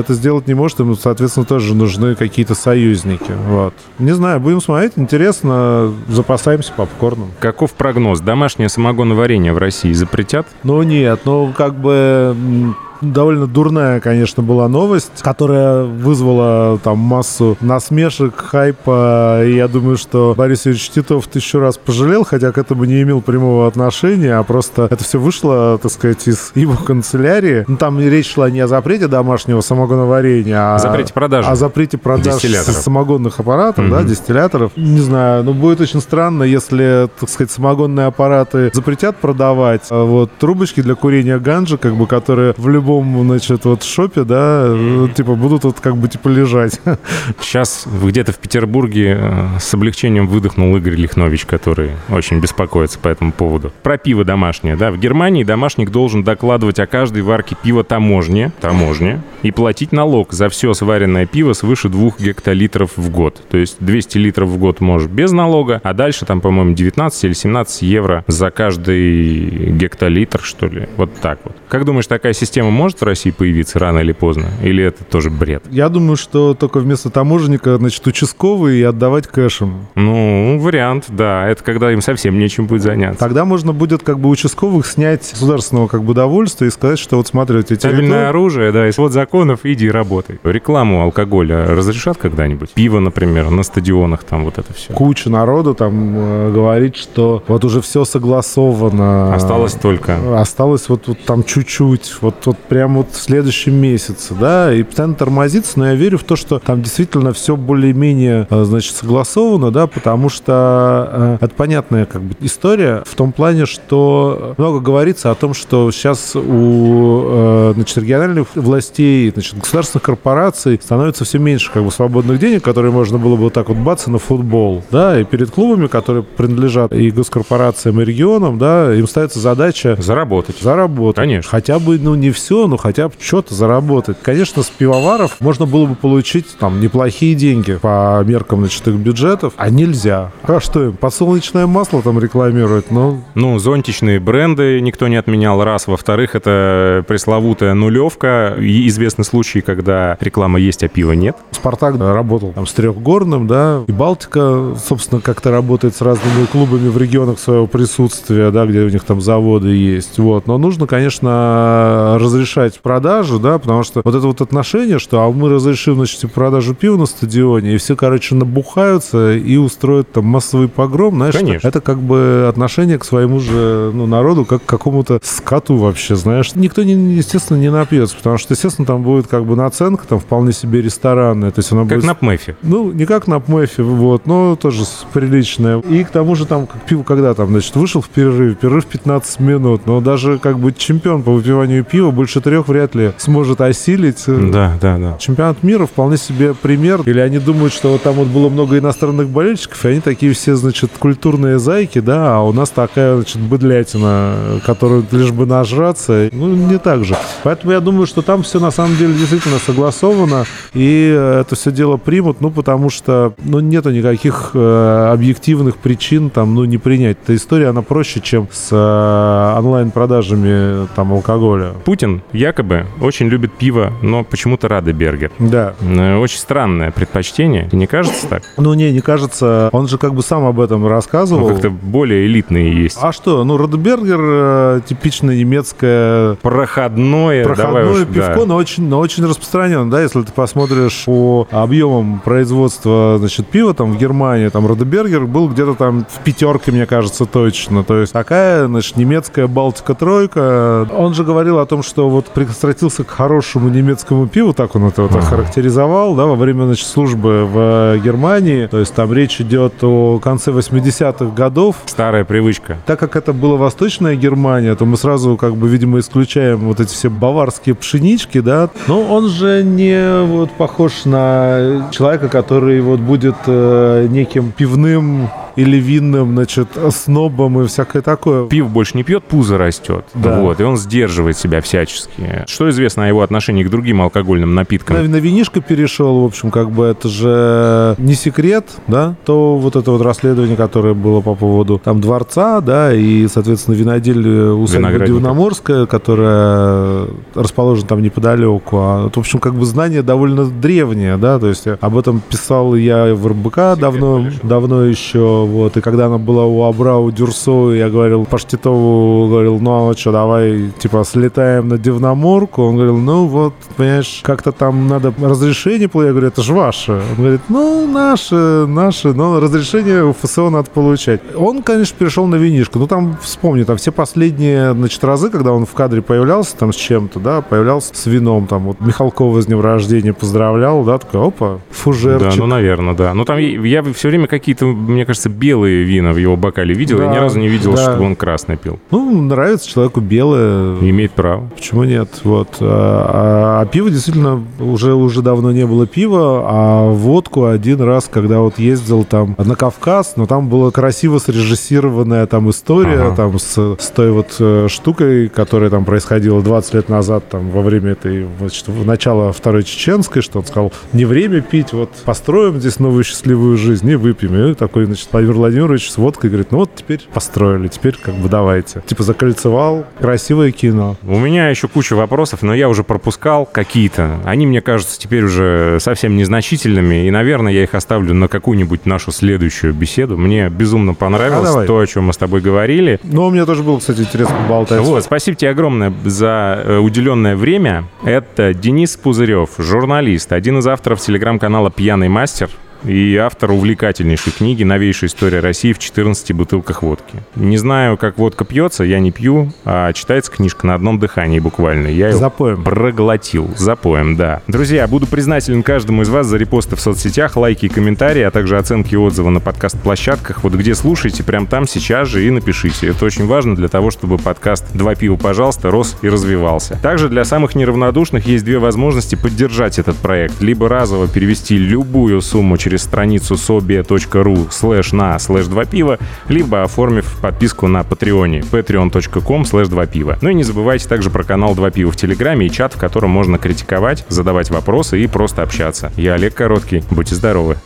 [0.00, 0.78] это сделать не может.
[0.80, 3.32] Ему, соответственно, тоже нужны какие-то союзники.
[3.48, 3.74] Вот.
[3.98, 4.92] Не знаю, будем смотреть.
[4.96, 5.92] Интересно.
[6.08, 7.30] Запасаемся попкорном.
[7.40, 8.20] Каков прогноз?
[8.20, 10.46] Домашнее самогоноварение в России запретят?
[10.62, 18.36] Ну, нет, ну как бы довольно дурная, конечно, была новость, которая вызвала там массу насмешек,
[18.36, 19.42] хайпа.
[19.44, 23.20] И я думаю, что Борис Юрьевич Титов тысячу раз пожалел, хотя к этому не имел
[23.20, 27.64] прямого отношения, а просто это все вышло, так сказать, из его канцелярии.
[27.66, 30.78] Ну, там речь шла не о запрете домашнего самогоноварения, а...
[30.78, 31.48] Запрете продажи.
[31.48, 33.90] О запрете продаж самогонных аппаратов, mm-hmm.
[33.90, 34.72] да, дистилляторов.
[34.76, 39.82] Не знаю, но будет очень странно, если, так сказать, самогонные аппараты запретят продавать.
[39.90, 44.24] А вот трубочки для курения ганджи, как бы, которые в любом любом, значит, вот шопе,
[44.24, 44.76] да,
[45.14, 46.80] типа будут вот как бы типа лежать.
[47.40, 53.32] Сейчас где-то в Петербурге э, с облегчением выдохнул Игорь Лихнович, который очень беспокоится по этому
[53.32, 53.72] поводу.
[53.82, 54.90] Про пиво домашнее, да.
[54.90, 60.48] В Германии домашник должен докладывать о каждой варке пива таможне, таможне, и платить налог за
[60.48, 63.40] все сваренное пиво свыше 2 гектолитров в год.
[63.50, 67.32] То есть 200 литров в год может без налога, а дальше там, по-моему, 19 или
[67.32, 70.88] 17 евро за каждый гектолитр, что ли.
[70.96, 71.56] Вот так вот.
[71.68, 74.46] Как думаешь, такая система может в России появиться рано или поздно?
[74.62, 75.62] Или это тоже бред?
[75.70, 79.86] Я думаю, что только вместо таможенника, значит, участковый и отдавать кэшем.
[79.94, 81.46] Ну, вариант, да.
[81.46, 83.20] Это когда им совсем нечем будет заняться.
[83.20, 87.26] Тогда можно будет как бы участковых снять государственного как бы удовольствия и сказать, что вот
[87.26, 90.38] смотри, у тебя Стабильное оружие, да, и вот законов, иди работай.
[90.42, 92.70] Рекламу алкоголя разрешат когда-нибудь?
[92.70, 94.94] Пиво, например, на стадионах, там вот это все.
[94.94, 99.34] Куча народу там э, говорит, что вот уже все согласовано.
[99.34, 100.40] Осталось только.
[100.40, 102.16] Осталось вот, вот там чуть-чуть.
[102.20, 106.24] Вот, вот прямо вот в следующем месяце, да, и постоянно тормозится, но я верю в
[106.24, 112.06] то, что там действительно все более-менее, э, значит, согласовано, да, потому что э, это понятная
[112.06, 117.72] как бы история в том плане, что много говорится о том, что сейчас у, э,
[117.74, 123.18] значит, региональных властей, значит, государственных корпораций становится все меньше как бы свободных денег, которые можно
[123.18, 127.10] было бы вот так вот баться на футбол, да, и перед клубами, которые принадлежат и
[127.10, 130.60] госкорпорациям, и регионам, да, им ставится задача заработать.
[130.60, 131.16] Заработать.
[131.16, 131.50] Конечно.
[131.50, 134.16] Хотя бы, ну, не все, ну хотя бы что-то заработать.
[134.22, 139.54] Конечно, с пивоваров можно было бы получить там неплохие деньги по меркам, значит, их бюджетов,
[139.56, 140.32] а нельзя.
[140.42, 142.90] А что им, подсолнечное масло там рекламируют?
[142.90, 145.86] Ну, ну зонтичные бренды никто не отменял, раз.
[145.86, 148.56] Во-вторых, это пресловутая нулевка.
[148.58, 151.36] И известны случаи, когда реклама есть, а пива нет.
[151.52, 156.98] Спартак работал там с трехгорным, да, и Балтика, собственно, как-то работает с разными клубами в
[156.98, 160.18] регионах своего присутствия, да, где у них там заводы есть.
[160.18, 160.46] Вот.
[160.46, 165.30] Но нужно, конечно, разрешить разрешать продажу, да, потому что вот это вот отношение, что а
[165.30, 170.68] мы разрешим, значит, продажу пива на стадионе, и все, короче, набухаются и устроят там массовый
[170.68, 171.66] погром, знаешь, Конечно.
[171.66, 176.54] это как бы отношение к своему же, ну, народу, как к какому-то скоту вообще, знаешь.
[176.54, 180.52] Никто, не, естественно, не напьется, потому что, естественно, там будет как бы наценка, там вполне
[180.52, 182.04] себе ресторанная, то есть она как будет...
[182.04, 182.56] на ПМЭФе.
[182.62, 185.78] Ну, не как на ПМЭФе, вот, но тоже приличная.
[185.80, 189.40] И к тому же там как пиво, когда там, значит, вышел в перерыв, перерыв 15
[189.40, 194.24] минут, но даже как бы чемпион по выпиванию пива больше трех вряд ли сможет осилить.
[194.26, 195.16] Да, да, да.
[195.18, 197.02] Чемпионат мира вполне себе пример.
[197.06, 200.56] Или они думают, что вот там вот было много иностранных болельщиков, и они такие все,
[200.56, 206.28] значит, культурные зайки, да, а у нас такая, значит, быдлятина, которую лишь бы нажраться.
[206.32, 207.16] Ну, не так же.
[207.42, 211.08] Поэтому я думаю, что там все на самом деле действительно согласовано, и
[211.40, 216.64] это все дело примут, ну, потому что, ну, нету никаких э, объективных причин там, ну,
[216.64, 217.18] не принять.
[217.24, 221.72] Эта история, она проще, чем с э, онлайн-продажами там алкоголя.
[221.84, 225.30] Путин якобы очень любит пиво, но почему-то рады Бергер.
[225.38, 225.74] Да.
[225.80, 227.68] Э, очень странное предпочтение.
[227.72, 228.42] Не кажется так?
[228.56, 229.68] Ну, не, не кажется.
[229.72, 231.48] Он же как бы сам об этом рассказывал.
[231.48, 232.98] Ну, как-то более элитные есть.
[233.00, 233.44] А что?
[233.44, 236.34] Ну, Радебергер э, типично немецкое...
[236.36, 237.44] Проходное.
[237.44, 238.46] Проходное уж, пивко, да.
[238.46, 243.92] но, очень, но очень распространено, да, если ты посмотришь по объемам производства, значит, пива там
[243.92, 247.84] в Германии, там Радебергер был где-то там в пятерке, мне кажется, точно.
[247.84, 250.88] То есть такая, значит, немецкая Балтика-тройка.
[250.92, 255.02] Он же говорил о том, что вот прекратился к хорошему немецкому пиву, так он это
[255.02, 258.66] вот охарактеризовал, да, во время, значит, службы в Германии.
[258.66, 261.76] То есть там речь идет о конце 80-х годов.
[261.86, 262.78] Старая привычка.
[262.86, 266.90] Так как это была Восточная Германия, то мы сразу, как бы, видимо, исключаем вот эти
[266.90, 268.70] все баварские пшенички, да.
[268.86, 275.76] Но он же не вот похож на человека, который вот будет э, неким пивным или
[275.76, 278.46] винным, значит, снобом и всякое такое.
[278.46, 280.04] Пиво больше не пьет, пузо растет.
[280.14, 280.40] Да.
[280.40, 282.44] Вот, и он сдерживает себя всячески практически.
[282.50, 284.96] Что известно о его отношении к другим алкогольным напиткам?
[284.96, 289.76] На, на винишко перешел, в общем, как бы это же не секрет, да, то вот
[289.76, 295.86] это вот расследование, которое было по поводу там дворца, да, и, соответственно, винодель усадьба Дивноморская,
[295.86, 298.76] которая расположена там неподалеку.
[298.76, 303.14] А, в общем, как бы знание довольно древнее, да, то есть об этом писал я
[303.14, 308.24] в РБК давно, давно еще, вот, и когда она была у Абрау Дюрсо, я говорил
[308.24, 314.20] Паштитову, говорил, ну, а что, давай, типа, слетаем на Дивноморку, он говорил, ну, вот, понимаешь,
[314.22, 316.92] как-то там надо разрешение, я говорю, это же ваше.
[316.92, 321.20] Он говорит, ну, наше, наше, но разрешение у ФСО надо получать.
[321.34, 325.66] Он, конечно, перешел на винишко, ну, там, вспомни, там все последние, значит, разы, когда он
[325.66, 329.60] в кадре появлялся там с чем-то, да, появлялся с вином, там, вот Михалкова с днем
[329.60, 332.30] рождения поздравлял, да, такой, опа, фужерчик.
[332.30, 333.14] Да, ну, наверное, да.
[333.14, 337.04] Ну, там я все время какие-то, мне кажется, белые вина в его бокале видел, да,
[337.06, 337.82] я ни разу не видел, да.
[337.82, 338.78] чтобы он красное пил.
[338.90, 340.76] Ну, нравится человеку белое.
[340.80, 341.50] Имеет право.
[341.56, 342.20] Почему нет?
[342.24, 342.56] Вот.
[342.60, 348.08] А, а, а пиво действительно уже, уже давно не было пива, а водку один раз,
[348.12, 353.16] когда вот ездил там на Кавказ, но там была красиво срежиссированная там история, ага.
[353.16, 357.62] там с, с той вот э, штукой, которая там происходила 20 лет назад, там во
[357.62, 362.78] время этой, значит, начала Второй Чеченской, что он сказал, не время пить, вот построим здесь
[362.78, 364.36] новую счастливую жизнь и выпьем.
[364.36, 368.28] И такой, значит, Владимир Владимирович с водкой говорит, ну вот теперь построили, теперь как бы
[368.28, 368.82] давайте.
[368.86, 370.96] Типа закольцевал, красивое кино.
[371.02, 374.20] У меня еще куча вопросов, но я уже пропускал какие-то.
[374.24, 379.12] Они, мне кажутся, теперь уже совсем незначительными, и, наверное, я их оставлю на какую-нибудь нашу
[379.12, 380.16] следующую беседу.
[380.16, 383.00] Мне безумно понравилось а то, о чем мы с тобой говорили.
[383.02, 384.80] Ну, у меня тоже было, кстати, интересно поболтать.
[384.80, 387.84] Вот, спасибо тебе огромное за э, уделенное время.
[388.04, 392.50] Это Денис Пузырев, журналист, один из авторов телеграм-канала «Пьяный мастер»
[392.84, 397.16] и автор увлекательнейшей книги «Новейшая история России в 14 бутылках водки».
[397.36, 401.88] Не знаю, как водка пьется, я не пью, а читается книжка на одном дыхании буквально.
[401.88, 402.62] Я ее Запоем.
[402.62, 403.50] проглотил.
[403.56, 404.42] Запоем, да.
[404.46, 408.56] Друзья, буду признателен каждому из вас за репосты в соцсетях, лайки и комментарии, а также
[408.56, 410.42] оценки и отзывы на подкаст-площадках.
[410.42, 412.88] Вот где слушаете, прям там сейчас же и напишите.
[412.88, 416.78] Это очень важно для того, чтобы подкаст «Два пива, пожалуйста» рос и развивался.
[416.82, 420.40] Также для самых неравнодушных есть две возможности поддержать этот проект.
[420.40, 425.98] Либо разово перевести любую сумму через через страницу sobe.ru слэш на слэш 2 пива,
[426.28, 430.18] либо оформив подписку на Патреоне patreon.com слэш 2 пива.
[430.20, 433.10] Ну и не забывайте также про канал 2 пива в Телеграме и чат, в котором
[433.10, 435.92] можно критиковать, задавать вопросы и просто общаться.
[435.96, 436.84] Я Олег Короткий.
[436.92, 437.56] Будьте здоровы.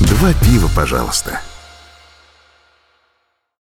[0.00, 1.40] Два пива, пожалуйста.